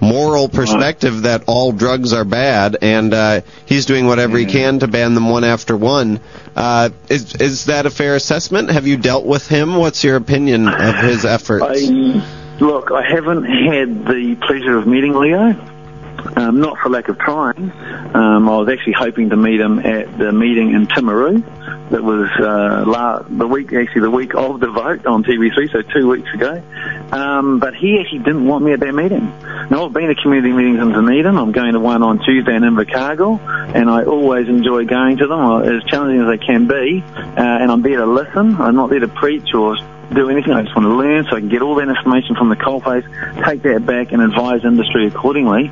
moral 0.00 0.48
perspective 0.48 1.22
that 1.22 1.44
all 1.46 1.72
drugs 1.72 2.12
are 2.12 2.24
bad, 2.24 2.76
and 2.82 3.14
uh, 3.14 3.40
he's 3.64 3.86
doing 3.86 4.06
whatever 4.06 4.36
he 4.38 4.46
can 4.46 4.78
to 4.80 4.88
ban 4.88 5.14
them 5.14 5.28
one 5.28 5.44
after 5.44 5.76
one. 5.76 6.20
Uh, 6.54 6.90
is 7.08 7.34
is 7.36 7.64
that 7.66 7.86
a 7.86 7.90
fair 7.90 8.14
assessment? 8.14 8.70
Have 8.70 8.86
you 8.86 8.96
dealt 8.96 9.24
with 9.24 9.48
him? 9.48 9.76
What's 9.76 10.04
your 10.04 10.16
opinion 10.16 10.68
of 10.68 10.96
his 10.96 11.24
efforts? 11.24 11.64
I, 11.66 12.35
look, 12.60 12.90
I 12.90 13.02
haven't 13.02 13.44
had 13.44 14.06
the 14.06 14.36
pleasure 14.40 14.76
of 14.76 14.86
meeting 14.86 15.14
Leo. 15.14 15.54
Um, 16.34 16.60
not 16.60 16.78
for 16.78 16.88
lack 16.88 17.08
of 17.08 17.18
trying. 17.18 17.70
Um, 18.14 18.48
I 18.48 18.58
was 18.58 18.68
actually 18.68 18.94
hoping 18.94 19.30
to 19.30 19.36
meet 19.36 19.60
him 19.60 19.78
at 19.78 20.18
the 20.18 20.32
meeting 20.32 20.72
in 20.72 20.86
Timaru. 20.86 21.42
That 21.90 22.02
was 22.02 22.28
uh, 22.40 22.84
la- 22.86 23.22
the 23.22 23.46
week, 23.46 23.72
actually 23.72 24.00
the 24.00 24.10
week 24.10 24.34
of 24.34 24.58
the 24.58 24.68
vote 24.68 25.06
on 25.06 25.22
TV3, 25.22 25.70
so 25.70 25.82
two 25.82 26.08
weeks 26.08 26.28
ago. 26.34 26.60
Um, 27.12 27.60
but 27.60 27.74
he 27.74 28.00
actually 28.00 28.20
didn't 28.20 28.46
want 28.46 28.64
me 28.64 28.72
at 28.72 28.80
that 28.80 28.92
meeting. 28.92 29.26
Now 29.70 29.86
I've 29.86 29.92
been 29.92 30.08
to 30.08 30.14
community 30.16 30.52
meetings 30.52 30.80
in 30.80 30.90
Dunedin. 30.90 31.36
I'm 31.36 31.52
going 31.52 31.74
to 31.74 31.80
one 31.80 32.02
on 32.02 32.18
Tuesday 32.18 32.56
in 32.56 32.62
Invercargill, 32.62 33.38
and 33.74 33.88
I 33.88 34.04
always 34.04 34.48
enjoy 34.48 34.84
going 34.84 35.18
to 35.18 35.26
them, 35.28 35.38
uh, 35.38 35.60
as 35.60 35.84
challenging 35.84 36.22
as 36.22 36.28
they 36.28 36.44
can 36.44 36.66
be. 36.66 37.04
Uh, 37.06 37.32
and 37.36 37.70
I'm 37.70 37.82
there 37.82 37.98
to 37.98 38.06
listen. 38.06 38.56
I'm 38.60 38.74
not 38.74 38.90
there 38.90 39.00
to 39.00 39.08
preach 39.08 39.54
or 39.54 39.76
do 40.14 40.30
anything. 40.30 40.52
I 40.52 40.62
just 40.62 40.74
want 40.74 40.86
to 40.86 40.94
learn 40.94 41.24
so 41.24 41.36
I 41.36 41.40
can 41.40 41.48
get 41.48 41.62
all 41.62 41.74
that 41.76 41.88
information 41.88 42.36
from 42.36 42.48
the 42.48 42.56
coalface, 42.56 43.04
take 43.44 43.62
that 43.62 43.84
back 43.86 44.12
and 44.12 44.22
advise 44.22 44.64
industry 44.64 45.06
accordingly. 45.06 45.70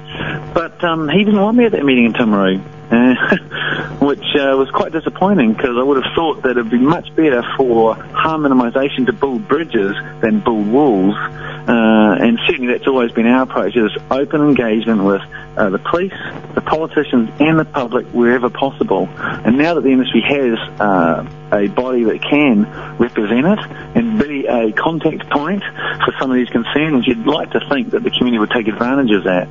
But 0.53 0.83
um, 0.85 1.09
he 1.09 1.25
didn't 1.25 1.41
want 1.41 1.57
me 1.57 1.65
at 1.65 1.73
that 1.73 1.85
meeting 1.85 2.07
in 2.07 2.13
Timaru, 2.13 2.63
which 4.01 4.25
uh, 4.37 4.55
was 4.57 4.71
quite 4.73 4.93
disappointing 4.93 5.55
because 5.55 5.77
I 5.79 5.83
would 5.83 6.03
have 6.03 6.13
thought 6.15 6.43
that 6.43 6.53
it'd 6.53 6.71
be 6.71 6.79
much 6.79 7.15
better 7.15 7.43
for 7.57 7.95
harm 7.95 8.45
to 8.45 9.13
build 9.13 9.49
bridges 9.49 9.97
than 10.21 10.41
build 10.41 10.69
walls. 10.69 11.15
Uh, 11.17 12.17
and 12.21 12.39
certainly 12.47 12.73
that's 12.73 12.87
always 12.87 13.11
been 13.13 13.27
our 13.27 13.43
approach, 13.43 13.75
is 13.77 13.91
open 14.11 14.43
engagement 14.43 15.03
with 15.03 15.23
uh, 15.57 15.71
the 15.71 15.79
police, 15.79 16.13
the 16.55 16.61
politicians 16.61 17.31
and 17.41 17.59
the 17.59 17.65
public 17.65 18.07
wherever 18.09 18.51
possible. 18.51 19.09
And 19.17 19.57
now 19.57 19.75
that 19.75 19.81
the 19.81 19.91
industry 19.91 20.21
has 20.21 20.59
uh, 20.81 21.27
a 21.53 21.69
body 21.69 22.05
that 22.05 22.23
can 22.23 22.65
represent 22.99 23.47
it 23.47 23.59
and 23.97 24.19
be 24.19 24.47
a 24.47 24.73
contact 24.73 25.31
point 25.31 25.63
for 26.05 26.15
some 26.21 26.31
of 26.31 26.37
these 26.37 26.51
concerns, 26.51 27.07
you'd 27.07 27.27
like 27.27 27.51
to 27.53 27.61
think 27.69 27.91
that 27.91 28.03
the 28.03 28.11
community 28.11 28.39
would 28.39 28.51
take 28.51 28.69
advantage 28.69 29.13
of 29.13 29.25
that. 29.25 29.49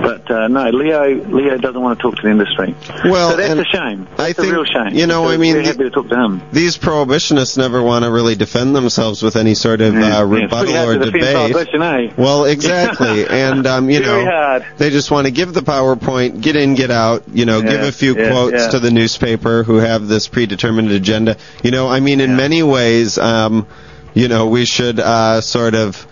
But 0.00 0.30
uh, 0.30 0.48
no, 0.48 0.68
Leo 0.70 1.14
Leo 1.26 1.56
doesn't 1.58 1.80
want 1.80 1.98
to 1.98 2.02
talk 2.02 2.16
to 2.16 2.22
the 2.22 2.30
industry. 2.30 2.74
Well, 3.04 3.30
so 3.30 3.36
that's 3.36 3.60
a 3.60 3.64
shame. 3.64 4.04
That's 4.16 4.20
I 4.20 4.28
a 4.28 4.34
think, 4.34 4.52
real 4.52 4.64
shame. 4.64 4.94
you 4.94 5.06
know, 5.06 5.26
I 5.28 5.36
mean, 5.36 5.56
happy 5.64 5.78
to 5.78 5.90
talk 5.90 6.08
to 6.08 6.14
him. 6.16 6.42
These 6.52 6.76
prohibitionists 6.78 7.56
never 7.56 7.82
want 7.82 8.04
to 8.04 8.10
really 8.10 8.34
defend 8.34 8.76
themselves 8.76 9.22
with 9.22 9.36
any 9.36 9.54
sort 9.54 9.80
of 9.80 9.94
Yeah, 9.94 10.00
uh, 10.00 10.08
yeah, 10.26 10.40
rebuttal 10.42 10.74
hard 10.74 10.96
or 11.02 11.10
debate. 11.10 11.54
eh? 11.56 12.12
Well, 12.16 12.44
exactly, 12.44 13.26
and 13.28 13.66
um, 13.66 13.88
you 13.90 14.00
know, 14.00 14.24
hard. 14.24 14.66
they 14.76 14.90
just 14.90 15.10
want 15.10 15.26
to 15.26 15.30
give 15.32 15.54
the 15.54 15.62
PowerPoint, 15.62 16.40
get 16.42 16.56
in, 16.56 16.74
get 16.74 16.90
out. 16.90 17.24
You 17.32 17.46
know, 17.46 17.62
give 17.62 17.80
a 17.80 17.92
few 17.92 18.16
yeah, 18.16 18.30
quotes 18.30 18.54
yeah. 18.64 18.68
to 18.70 18.78
the 18.78 18.90
newspaper 18.90 19.62
who 19.62 19.76
have 19.76 20.06
this 20.08 20.28
predetermined 20.28 20.90
agenda. 20.90 21.36
You 21.62 21.70
know, 21.70 21.88
I 21.88 22.00
mean, 22.00 22.20
in 22.20 22.30
Yeah. 22.30 22.36
many 22.36 22.62
ways, 22.62 23.18
um, 23.18 23.66
you 24.14 24.28
know, 24.28 24.48
we 24.48 24.64
should 24.64 25.00
uh, 25.00 25.40
sort 25.40 25.74
of 25.74 26.06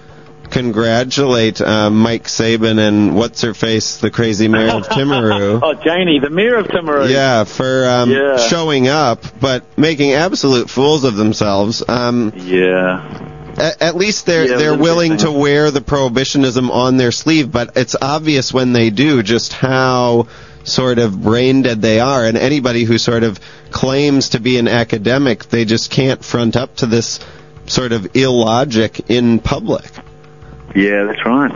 congratulate 0.51 1.61
uh, 1.61 1.91
Mike 1.91 2.29
Sabin 2.29 2.79
and 2.79 3.15
what's 3.17 3.43
her 3.43 3.55
face, 3.55 3.99
the 3.99 4.11
crazy 4.11 4.49
mayor 4.49 4.71
of 4.71 4.83
Timaru. 4.89 5.61
oh, 5.63 5.75
Janie, 5.75 6.19
the 6.21 6.31
mayor 6.31 6.57
of 6.57 6.67
Timaru. 6.69 7.11
Yeah, 7.11 7.45
for 7.45 7.87
um, 7.89 8.11
Yeah. 8.11 8.37
showing 8.37 8.89
up, 8.89 9.23
but 9.41 9.65
making 9.79 10.13
absolute 10.13 10.71
fools 10.71 11.05
of 11.05 11.17
themselves. 11.17 11.83
Um, 11.87 12.33
Yeah. 12.37 13.53
at, 13.57 13.83
at 13.83 13.97
least 13.97 14.27
they're 14.27 14.47
Yeah, 14.49 14.57
they're 14.57 14.77
willing 14.79 15.17
to 15.19 15.31
wear 15.31 15.71
the 15.71 15.81
prohibitionism 15.81 16.71
on 16.71 16.97
their 16.97 17.13
sleeve, 17.13 17.51
but 17.53 17.77
it's 17.77 17.97
obvious 18.01 18.53
when 18.53 18.73
they 18.73 18.91
do 18.91 19.23
just 19.23 19.53
how 19.53 20.27
sort 20.65 20.99
of 20.99 21.23
brain 21.23 21.63
dead 21.63 21.83
they 21.83 22.01
are. 22.01 22.25
And 22.25 22.39
anybody 22.39 22.85
who 22.85 22.97
sort 22.99 23.23
of 23.23 23.39
claims 23.71 24.31
to 24.31 24.41
be 24.41 24.57
an 24.59 24.67
academic, 24.69 25.45
they 25.51 25.65
just 25.65 25.91
can't 25.91 26.25
front 26.25 26.57
up 26.57 26.77
to 26.77 26.87
this 26.87 27.21
sort 27.67 27.93
of 27.93 28.15
illogic 28.17 29.11
in 29.11 29.39
public. 29.41 29.85
Yeah, 30.75 31.05
that's 31.05 31.25
right. 31.25 31.53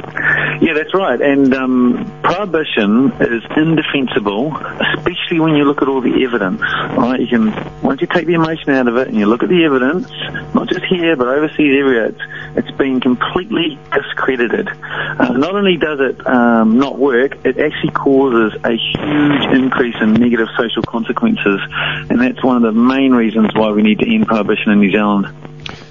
Yeah, 0.62 0.74
that's 0.74 0.94
right. 0.94 1.20
And 1.20 1.52
um, 1.52 2.20
prohibition 2.22 3.10
is 3.20 3.42
indefensible, 3.56 4.56
especially 4.96 5.40
when 5.40 5.56
you 5.56 5.64
look 5.64 5.82
at 5.82 5.88
all 5.88 6.00
the 6.00 6.22
evidence. 6.22 6.60
Right? 6.60 7.20
You 7.20 7.26
can 7.26 7.82
once 7.82 8.00
you 8.00 8.06
take 8.06 8.26
the 8.26 8.34
emotion 8.34 8.70
out 8.70 8.86
of 8.86 8.96
it 8.96 9.08
and 9.08 9.16
you 9.16 9.26
look 9.26 9.42
at 9.42 9.48
the 9.48 9.64
evidence, 9.64 10.08
not 10.54 10.68
just 10.68 10.84
here 10.84 11.16
but 11.16 11.26
overseas 11.26 11.76
everywhere, 11.80 12.06
it's, 12.06 12.20
it's 12.58 12.70
been 12.78 13.00
completely 13.00 13.76
discredited. 13.92 14.68
Uh, 14.68 15.32
not 15.32 15.54
only 15.54 15.76
does 15.76 15.98
it 15.98 16.24
um, 16.24 16.78
not 16.78 16.96
work, 16.96 17.44
it 17.44 17.58
actually 17.58 17.90
causes 17.90 18.54
a 18.62 18.76
huge 18.76 19.44
increase 19.52 19.96
in 20.00 20.14
negative 20.14 20.48
social 20.56 20.82
consequences, 20.82 21.60
and 22.08 22.20
that's 22.20 22.42
one 22.44 22.56
of 22.56 22.62
the 22.62 22.80
main 22.80 23.12
reasons 23.12 23.50
why 23.54 23.72
we 23.72 23.82
need 23.82 23.98
to 23.98 24.14
end 24.14 24.28
prohibition 24.28 24.70
in 24.70 24.78
New 24.78 24.92
Zealand. 24.92 25.26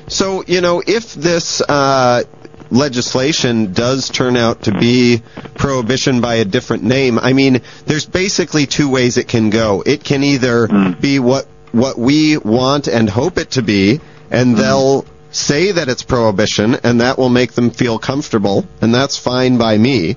So, 0.09 0.41
you 0.47 0.61
know, 0.61 0.81
if 0.87 1.13
this 1.15 1.59
uh, 1.59 2.23
legislation 2.69 3.73
does 3.73 4.09
turn 4.09 4.37
out 4.37 4.63
to 4.63 4.71
be 4.71 5.21
prohibition 5.55 6.21
by 6.21 6.35
a 6.35 6.45
different 6.45 6.83
name, 6.83 7.19
I 7.19 7.33
mean, 7.33 7.61
there's 7.85 8.05
basically 8.05 8.65
two 8.65 8.89
ways 8.89 9.17
it 9.17 9.27
can 9.27 9.49
go. 9.49 9.83
It 9.85 10.03
can 10.03 10.23
either 10.23 10.67
hmm. 10.67 10.91
be 10.93 11.19
what 11.19 11.47
what 11.71 11.97
we 11.97 12.37
want 12.37 12.87
and 12.87 13.09
hope 13.09 13.37
it 13.37 13.51
to 13.51 13.61
be, 13.61 13.99
and 14.31 14.51
hmm. 14.51 14.61
they'll 14.61 15.05
say 15.31 15.71
that 15.71 15.89
it's 15.89 16.03
prohibition, 16.03 16.75
and 16.83 17.01
that 17.01 17.17
will 17.17 17.29
make 17.29 17.53
them 17.53 17.71
feel 17.71 17.99
comfortable, 17.99 18.65
and 18.81 18.93
that's 18.93 19.17
fine 19.17 19.57
by 19.57 19.77
me. 19.77 20.15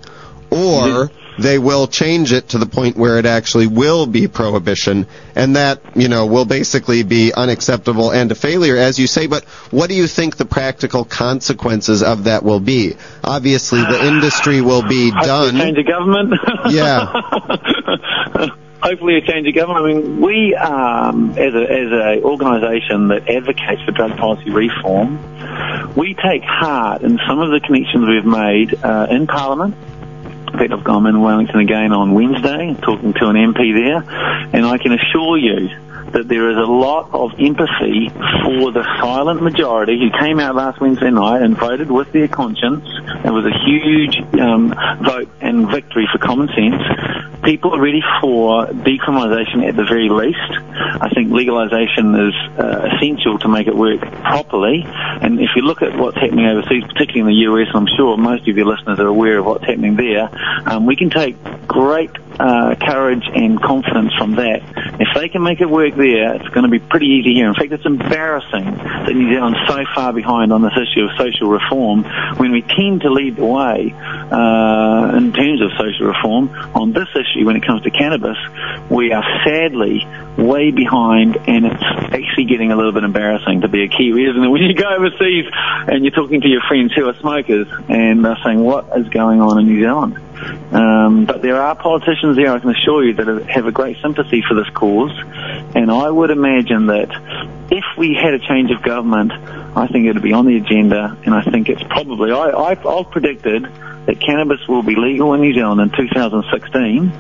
Or 0.50 1.08
mm-hmm. 1.08 1.19
They 1.42 1.58
will 1.58 1.86
change 1.86 2.32
it 2.32 2.50
to 2.50 2.58
the 2.58 2.66
point 2.66 2.96
where 2.96 3.18
it 3.18 3.26
actually 3.26 3.66
will 3.66 4.06
be 4.06 4.28
prohibition, 4.28 5.06
and 5.34 5.56
that, 5.56 5.80
you 5.96 6.08
know, 6.08 6.26
will 6.26 6.44
basically 6.44 7.02
be 7.02 7.32
unacceptable 7.32 8.10
and 8.10 8.30
a 8.30 8.34
failure, 8.34 8.76
as 8.76 8.98
you 8.98 9.06
say. 9.06 9.26
But 9.26 9.44
what 9.70 9.88
do 9.88 9.94
you 9.94 10.06
think 10.06 10.36
the 10.36 10.44
practical 10.44 11.04
consequences 11.04 12.02
of 12.02 12.24
that 12.24 12.42
will 12.42 12.60
be? 12.60 12.94
Obviously, 13.24 13.80
the 13.80 14.06
industry 14.06 14.60
will 14.60 14.82
be 14.82 15.10
Hopefully 15.10 15.48
a 15.48 15.52
change 15.52 15.76
done. 15.76 15.78
of 15.78 15.86
government. 15.86 16.34
Yeah. 16.70 17.06
Hopefully 18.82 19.16
a 19.16 19.20
change 19.20 19.46
of 19.46 19.54
government. 19.54 19.84
I 19.84 19.92
mean, 19.92 20.20
we, 20.22 20.54
um, 20.54 21.30
as 21.32 21.54
a 21.54 21.62
as 21.70 21.92
a 21.92 22.22
organisation 22.22 23.08
that 23.08 23.28
advocates 23.28 23.82
for 23.82 23.90
drug 23.92 24.16
policy 24.16 24.50
reform, 24.50 25.94
we 25.94 26.14
take 26.14 26.42
heart 26.42 27.02
in 27.02 27.18
some 27.28 27.40
of 27.40 27.50
the 27.50 27.60
connections 27.60 28.08
we've 28.08 28.24
made 28.24 28.82
uh, 28.82 29.06
in 29.10 29.26
Parliament. 29.26 29.74
I've 30.54 30.84
gone 30.84 31.06
in 31.06 31.20
Wellington 31.20 31.60
again 31.60 31.92
on 31.92 32.12
Wednesday, 32.14 32.76
talking 32.82 33.12
to 33.14 33.28
an 33.28 33.36
MP 33.36 33.74
there, 33.74 34.04
and 34.52 34.66
I 34.66 34.78
can 34.78 34.92
assure 34.92 35.36
you 35.36 35.70
that 36.12 36.28
there 36.28 36.50
is 36.50 36.56
a 36.56 36.70
lot 36.70 37.10
of 37.12 37.32
empathy 37.38 38.08
for 38.44 38.72
the 38.72 38.82
silent 39.00 39.42
majority 39.42 39.98
who 39.98 40.10
came 40.18 40.40
out 40.40 40.54
last 40.54 40.80
Wednesday 40.80 41.10
night 41.10 41.42
and 41.42 41.56
voted 41.56 41.90
with 41.90 42.12
their 42.12 42.28
conscience. 42.28 42.84
It 43.24 43.30
was 43.30 43.44
a 43.46 43.56
huge 43.64 44.18
um, 44.40 44.74
vote 45.04 45.30
and 45.40 45.70
victory 45.70 46.08
for 46.10 46.18
common 46.18 46.48
sense. 46.48 46.82
People 47.42 47.74
are 47.74 47.80
ready 47.80 48.02
for 48.20 48.66
decriminalisation 48.66 49.66
at 49.66 49.76
the 49.76 49.84
very 49.84 50.08
least. 50.08 50.38
I 51.00 51.08
think 51.14 51.30
legalisation 51.30 52.28
is 52.28 52.34
uh, 52.58 52.90
essential 52.94 53.38
to 53.38 53.48
make 53.48 53.66
it 53.66 53.74
work 53.74 54.00
properly. 54.22 54.84
And 54.86 55.40
if 55.40 55.50
you 55.56 55.62
look 55.62 55.80
at 55.80 55.96
what's 55.96 56.18
happening 56.18 56.46
overseas, 56.46 56.84
particularly 56.84 57.20
in 57.20 57.26
the 57.26 57.52
US, 57.52 57.68
I'm 57.74 57.86
sure 57.96 58.16
most 58.16 58.46
of 58.48 58.56
your 58.56 58.66
listeners 58.66 58.98
are 58.98 59.06
aware 59.06 59.38
of 59.38 59.46
what's 59.46 59.64
happening 59.64 59.96
there, 59.96 60.28
um, 60.66 60.86
we 60.86 60.96
can 60.96 61.08
take 61.08 61.36
great 61.66 62.10
uh, 62.40 62.74
courage 62.80 63.24
and 63.34 63.60
confidence 63.60 64.12
from 64.16 64.36
that. 64.36 64.62
If 64.98 65.08
they 65.14 65.28
can 65.28 65.42
make 65.42 65.60
it 65.60 65.68
work 65.68 65.94
there, 65.94 66.34
it's 66.34 66.48
going 66.48 66.64
to 66.64 66.70
be 66.70 66.78
pretty 66.78 67.06
easy 67.06 67.34
here. 67.34 67.48
In 67.48 67.54
fact, 67.54 67.70
it's 67.72 67.84
embarrassing 67.84 68.64
that 68.64 69.12
New 69.12 69.28
Zealand's 69.32 69.58
so 69.68 69.84
far 69.94 70.12
behind 70.12 70.52
on 70.52 70.62
this 70.62 70.72
issue 70.72 71.04
of 71.04 71.10
social 71.18 71.50
reform 71.50 72.04
when 72.36 72.52
we 72.52 72.62
tend 72.62 73.02
to 73.02 73.10
lead 73.10 73.36
the 73.36 73.44
way 73.44 73.92
uh, 73.92 75.16
in 75.16 75.32
terms 75.32 75.60
of 75.60 75.70
social 75.76 76.06
reform 76.06 76.48
on 76.74 76.92
this 76.92 77.08
issue 77.12 77.44
when 77.44 77.56
it 77.56 77.66
comes 77.66 77.82
to 77.82 77.90
cannabis. 77.90 78.38
We 78.88 79.12
are 79.12 79.24
sadly 79.44 80.06
way 80.38 80.70
behind, 80.70 81.36
and 81.46 81.66
it's 81.66 81.84
actually 81.84 82.46
getting 82.48 82.72
a 82.72 82.76
little 82.76 82.92
bit 82.92 83.04
embarrassing 83.04 83.60
to 83.62 83.68
be 83.68 83.84
a 83.84 83.88
Kiwi, 83.88 84.24
isn't 84.24 84.42
it? 84.42 84.48
When 84.48 84.62
you 84.62 84.74
go 84.74 84.88
overseas 84.88 85.44
and 85.52 86.04
you're 86.04 86.16
talking 86.16 86.40
to 86.40 86.48
your 86.48 86.62
friends 86.68 86.92
who 86.94 87.06
are 87.06 87.14
smokers 87.16 87.68
and 87.88 88.24
they're 88.24 88.38
saying, 88.42 88.60
"What 88.64 88.88
is 88.96 89.08
going 89.08 89.40
on 89.42 89.58
in 89.58 89.66
New 89.66 89.80
Zealand?" 89.80 90.16
Um, 90.72 91.24
but 91.24 91.42
there 91.42 91.60
are 91.60 91.74
politicians 91.74 92.36
there, 92.36 92.52
I 92.52 92.58
can 92.60 92.70
assure 92.70 93.04
you, 93.04 93.14
that 93.14 93.46
have 93.48 93.66
a 93.66 93.72
great 93.72 93.96
sympathy 94.00 94.42
for 94.46 94.54
this 94.54 94.68
cause. 94.74 95.12
And 95.74 95.90
I 95.90 96.08
would 96.10 96.30
imagine 96.30 96.86
that 96.86 97.10
if 97.70 97.84
we 97.98 98.14
had 98.14 98.34
a 98.34 98.38
change 98.38 98.70
of 98.70 98.82
government, 98.82 99.32
I 99.32 99.88
think 99.88 100.06
it 100.06 100.14
would 100.14 100.22
be 100.22 100.32
on 100.32 100.46
the 100.46 100.56
agenda. 100.56 101.16
And 101.24 101.34
I 101.34 101.42
think 101.42 101.68
it's 101.68 101.82
probably, 101.82 102.32
I, 102.32 102.50
I've 102.50 103.10
predicted 103.10 103.66
that 104.06 104.20
cannabis 104.20 104.66
will 104.66 104.82
be 104.82 104.96
legal 104.96 105.34
in 105.34 105.40
New 105.40 105.52
Zealand 105.52 105.80
in 105.80 105.90
2016. 105.90 107.12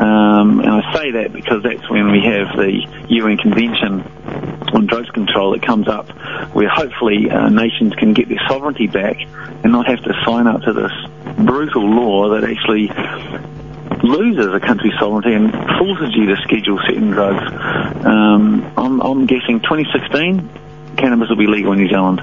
Um, 0.00 0.60
and 0.60 0.68
I 0.70 0.92
say 0.94 1.10
that 1.12 1.32
because 1.32 1.62
that's 1.62 1.88
when 1.90 2.10
we 2.10 2.22
have 2.22 2.56
the 2.56 3.04
UN 3.08 3.36
Convention 3.36 4.00
on 4.72 4.86
drugs 4.86 5.10
control 5.10 5.52
that 5.52 5.62
comes 5.62 5.88
up, 5.88 6.08
where 6.54 6.68
hopefully 6.68 7.30
uh, 7.30 7.48
nations 7.48 7.94
can 7.94 8.14
get 8.14 8.28
their 8.28 8.40
sovereignty 8.48 8.86
back 8.86 9.16
and 9.20 9.72
not 9.72 9.86
have 9.86 10.02
to 10.02 10.14
sign 10.24 10.46
up 10.46 10.62
to 10.62 10.72
this 10.72 10.92
brutal 11.44 11.84
law 11.84 12.30
that 12.30 12.44
actually 12.44 12.86
loses 14.02 14.52
a 14.52 14.60
country's 14.60 14.94
sovereignty 14.98 15.32
and 15.34 15.52
forces 15.78 16.14
you 16.14 16.26
to 16.26 16.36
schedule 16.42 16.78
certain 16.86 17.10
drugs. 17.10 17.42
Um, 18.04 18.72
I'm, 18.76 19.00
I'm 19.00 19.26
guessing 19.26 19.60
2016, 19.60 20.48
cannabis 20.96 21.28
will 21.28 21.36
be 21.36 21.46
legal 21.46 21.72
in 21.72 21.78
New 21.78 21.88
Zealand. 21.88 22.20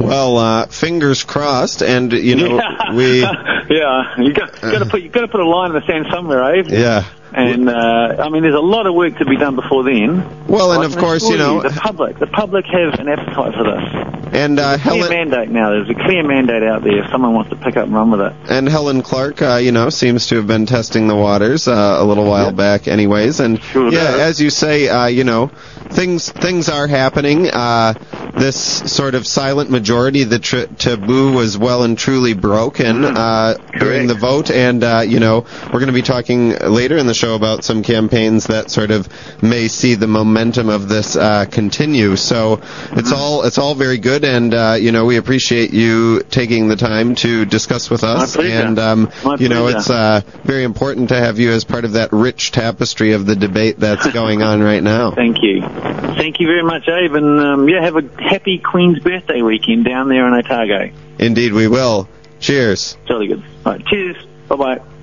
Well, 0.00 0.36
uh, 0.38 0.66
fingers 0.66 1.24
crossed, 1.24 1.82
and 1.82 2.12
you 2.12 2.36
know 2.36 2.56
yeah. 2.58 2.94
we, 2.94 3.20
yeah, 3.70 4.20
you 4.22 4.32
got, 4.32 4.60
got 4.60 4.78
to 4.78 4.86
put 4.86 5.02
you 5.02 5.08
got 5.08 5.22
to 5.22 5.28
put 5.28 5.40
a 5.40 5.48
line 5.48 5.74
in 5.74 5.74
the 5.74 5.86
sand 5.86 6.06
somewhere, 6.10 6.54
eh? 6.54 6.62
yeah. 6.68 7.04
And 7.32 7.68
uh, 7.68 8.16
I 8.18 8.28
mean, 8.30 8.42
there's 8.42 8.54
a 8.54 8.60
lot 8.60 8.86
of 8.86 8.94
work 8.94 9.18
to 9.18 9.24
be 9.24 9.36
done 9.36 9.54
before 9.56 9.84
then. 9.84 10.46
Well, 10.46 10.72
and 10.72 10.82
I 10.82 10.86
of 10.86 10.96
course, 10.96 11.28
you 11.28 11.36
know, 11.36 11.60
the 11.62 11.70
public, 11.70 12.18
the 12.18 12.26
public 12.26 12.64
have 12.66 12.98
an 12.98 13.08
appetite 13.08 13.54
for 13.54 13.64
this. 13.64 14.34
and 14.34 14.58
uh, 14.58 14.78
Clear 14.78 15.04
Helen 15.04 15.10
mandate 15.10 15.48
now. 15.50 15.70
There's 15.70 15.90
a 15.90 15.94
clear 15.94 16.22
mandate 16.22 16.62
out 16.62 16.82
there. 16.82 17.04
If 17.04 17.10
someone 17.10 17.34
wants 17.34 17.50
to 17.50 17.56
pick 17.56 17.76
up 17.76 17.84
and 17.86 17.94
run 17.94 18.10
with 18.10 18.20
it. 18.20 18.32
and 18.50 18.68
Helen 18.68 19.02
Clark, 19.02 19.42
uh, 19.42 19.56
you 19.56 19.72
know, 19.72 19.90
seems 19.90 20.26
to 20.28 20.36
have 20.36 20.46
been 20.46 20.66
testing 20.66 21.06
the 21.06 21.16
waters 21.16 21.68
uh, 21.68 21.96
a 22.00 22.04
little 22.04 22.24
while 22.24 22.52
back, 22.52 22.88
anyways. 22.88 23.40
And 23.40 23.62
Sure 23.62 23.92
yeah, 23.92 24.12
does. 24.12 24.20
as 24.20 24.40
you 24.40 24.50
say, 24.50 24.88
uh, 24.88 25.06
you 25.06 25.24
know, 25.24 25.48
things 25.90 26.30
things 26.30 26.68
are 26.68 26.86
happening. 26.86 27.46
Uh, 27.48 27.94
this 28.36 28.56
sort 28.92 29.14
of 29.14 29.26
silent 29.26 29.70
majority, 29.70 30.24
the 30.24 30.38
tr- 30.38 30.66
taboo 30.78 31.32
was 31.32 31.58
well 31.58 31.82
and 31.82 31.98
truly 31.98 32.32
broken 32.34 33.04
uh, 33.04 33.54
during 33.78 34.06
the 34.06 34.14
vote, 34.14 34.50
and 34.50 34.82
uh, 34.84 35.02
you 35.06 35.20
know, 35.20 35.44
we're 35.66 35.80
going 35.80 35.86
to 35.88 35.92
be 35.92 36.02
talking 36.02 36.50
later 36.56 36.96
in 36.96 37.06
the 37.06 37.14
show 37.18 37.34
about 37.34 37.64
some 37.64 37.82
campaigns 37.82 38.46
that 38.46 38.70
sort 38.70 38.90
of 38.90 39.08
may 39.42 39.68
see 39.68 39.94
the 39.94 40.06
momentum 40.06 40.68
of 40.68 40.88
this 40.88 41.16
uh, 41.16 41.44
continue. 41.46 42.16
So 42.16 42.60
it's 42.92 43.12
all 43.12 43.44
it's 43.44 43.58
all 43.58 43.74
very 43.74 43.98
good, 43.98 44.24
and 44.24 44.54
uh, 44.54 44.76
you 44.78 44.92
know, 44.92 45.04
we 45.04 45.16
appreciate 45.16 45.72
you 45.72 46.22
taking 46.30 46.68
the 46.68 46.76
time 46.76 47.14
to 47.16 47.44
discuss 47.44 47.90
with 47.90 48.04
us, 48.04 48.36
and 48.36 48.78
um, 48.78 49.10
you 49.38 49.48
know, 49.48 49.66
it's 49.66 49.90
uh, 49.90 50.20
very 50.44 50.64
important 50.64 51.08
to 51.10 51.16
have 51.16 51.38
you 51.38 51.52
as 51.52 51.64
part 51.64 51.84
of 51.84 51.92
that 51.92 52.12
rich 52.12 52.52
tapestry 52.52 53.12
of 53.12 53.26
the 53.26 53.36
debate 53.36 53.78
that's 53.78 54.10
going 54.12 54.42
on 54.42 54.62
right 54.62 54.82
now. 54.82 55.10
Thank 55.10 55.42
you. 55.42 55.60
Thank 55.62 56.40
you 56.40 56.46
very 56.46 56.62
much, 56.62 56.88
Abe. 56.88 57.14
And 57.14 57.40
um, 57.40 57.68
yeah, 57.68 57.82
have 57.82 57.96
a 57.96 58.22
happy 58.22 58.58
Queen's 58.58 59.00
birthday 59.00 59.42
weekend 59.42 59.84
down 59.84 60.08
there 60.08 60.26
in 60.26 60.34
Otago. 60.34 60.90
Indeed, 61.18 61.52
we 61.52 61.68
will. 61.68 62.08
Cheers. 62.40 62.96
Jolly 63.06 63.28
good. 63.28 63.42
All 63.66 63.72
right, 63.72 63.86
cheers. 63.86 64.16
Bye 64.48 64.56
bye. 64.56 64.97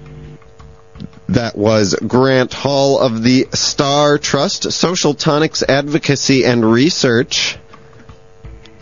That 1.30 1.58
was 1.58 1.96
Grant 1.96 2.54
Hall 2.54 3.00
of 3.00 3.24
the 3.24 3.48
Star 3.54 4.18
Trust 4.20 4.72
Social 4.72 5.14
Tonics 5.16 5.64
Advocacy 5.64 6.46
and 6.46 6.64
Research 6.64 7.58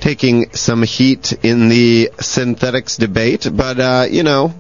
taking 0.04 0.52
some 0.52 0.84
heat 0.84 1.32
in 1.44 1.70
the 1.70 2.12
synthetics 2.20 2.98
debate, 2.98 3.48
but 3.50 3.80
uh, 3.80 4.06
you 4.12 4.22
know, 4.22 4.54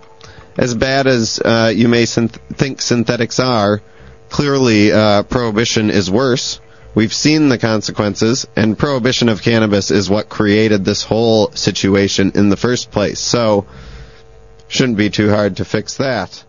as 0.58 0.74
bad 0.74 1.06
as 1.06 1.38
uh, 1.38 1.69
you 1.76 1.89
may 1.89 2.04
synth- 2.04 2.39
think 2.54 2.82
synthetics 2.82 3.41
are, 3.41 3.82
clearly 4.30 4.93
uh, 4.93 5.24
prohibition 5.24 5.89
is 5.89 6.10
worse. 6.10 6.62
We've 6.96 7.13
seen 7.13 7.50
the 7.50 7.58
consequences, 7.58 8.48
and 8.56 8.80
prohibition 8.80 9.28
of 9.28 9.41
cannabis 9.41 9.91
is 9.91 10.10
what 10.10 10.30
created 10.30 10.86
this 10.86 11.04
whole 11.04 11.52
situation 11.52 12.32
in 12.36 12.50
the 12.50 12.56
first 12.56 12.89
place. 12.89 13.19
So, 13.19 13.65
shouldn't 14.69 14.98
be 14.98 15.10
too 15.10 15.30
hard 15.30 15.58
to 15.58 15.65
fix 15.65 15.98
that. 15.98 16.41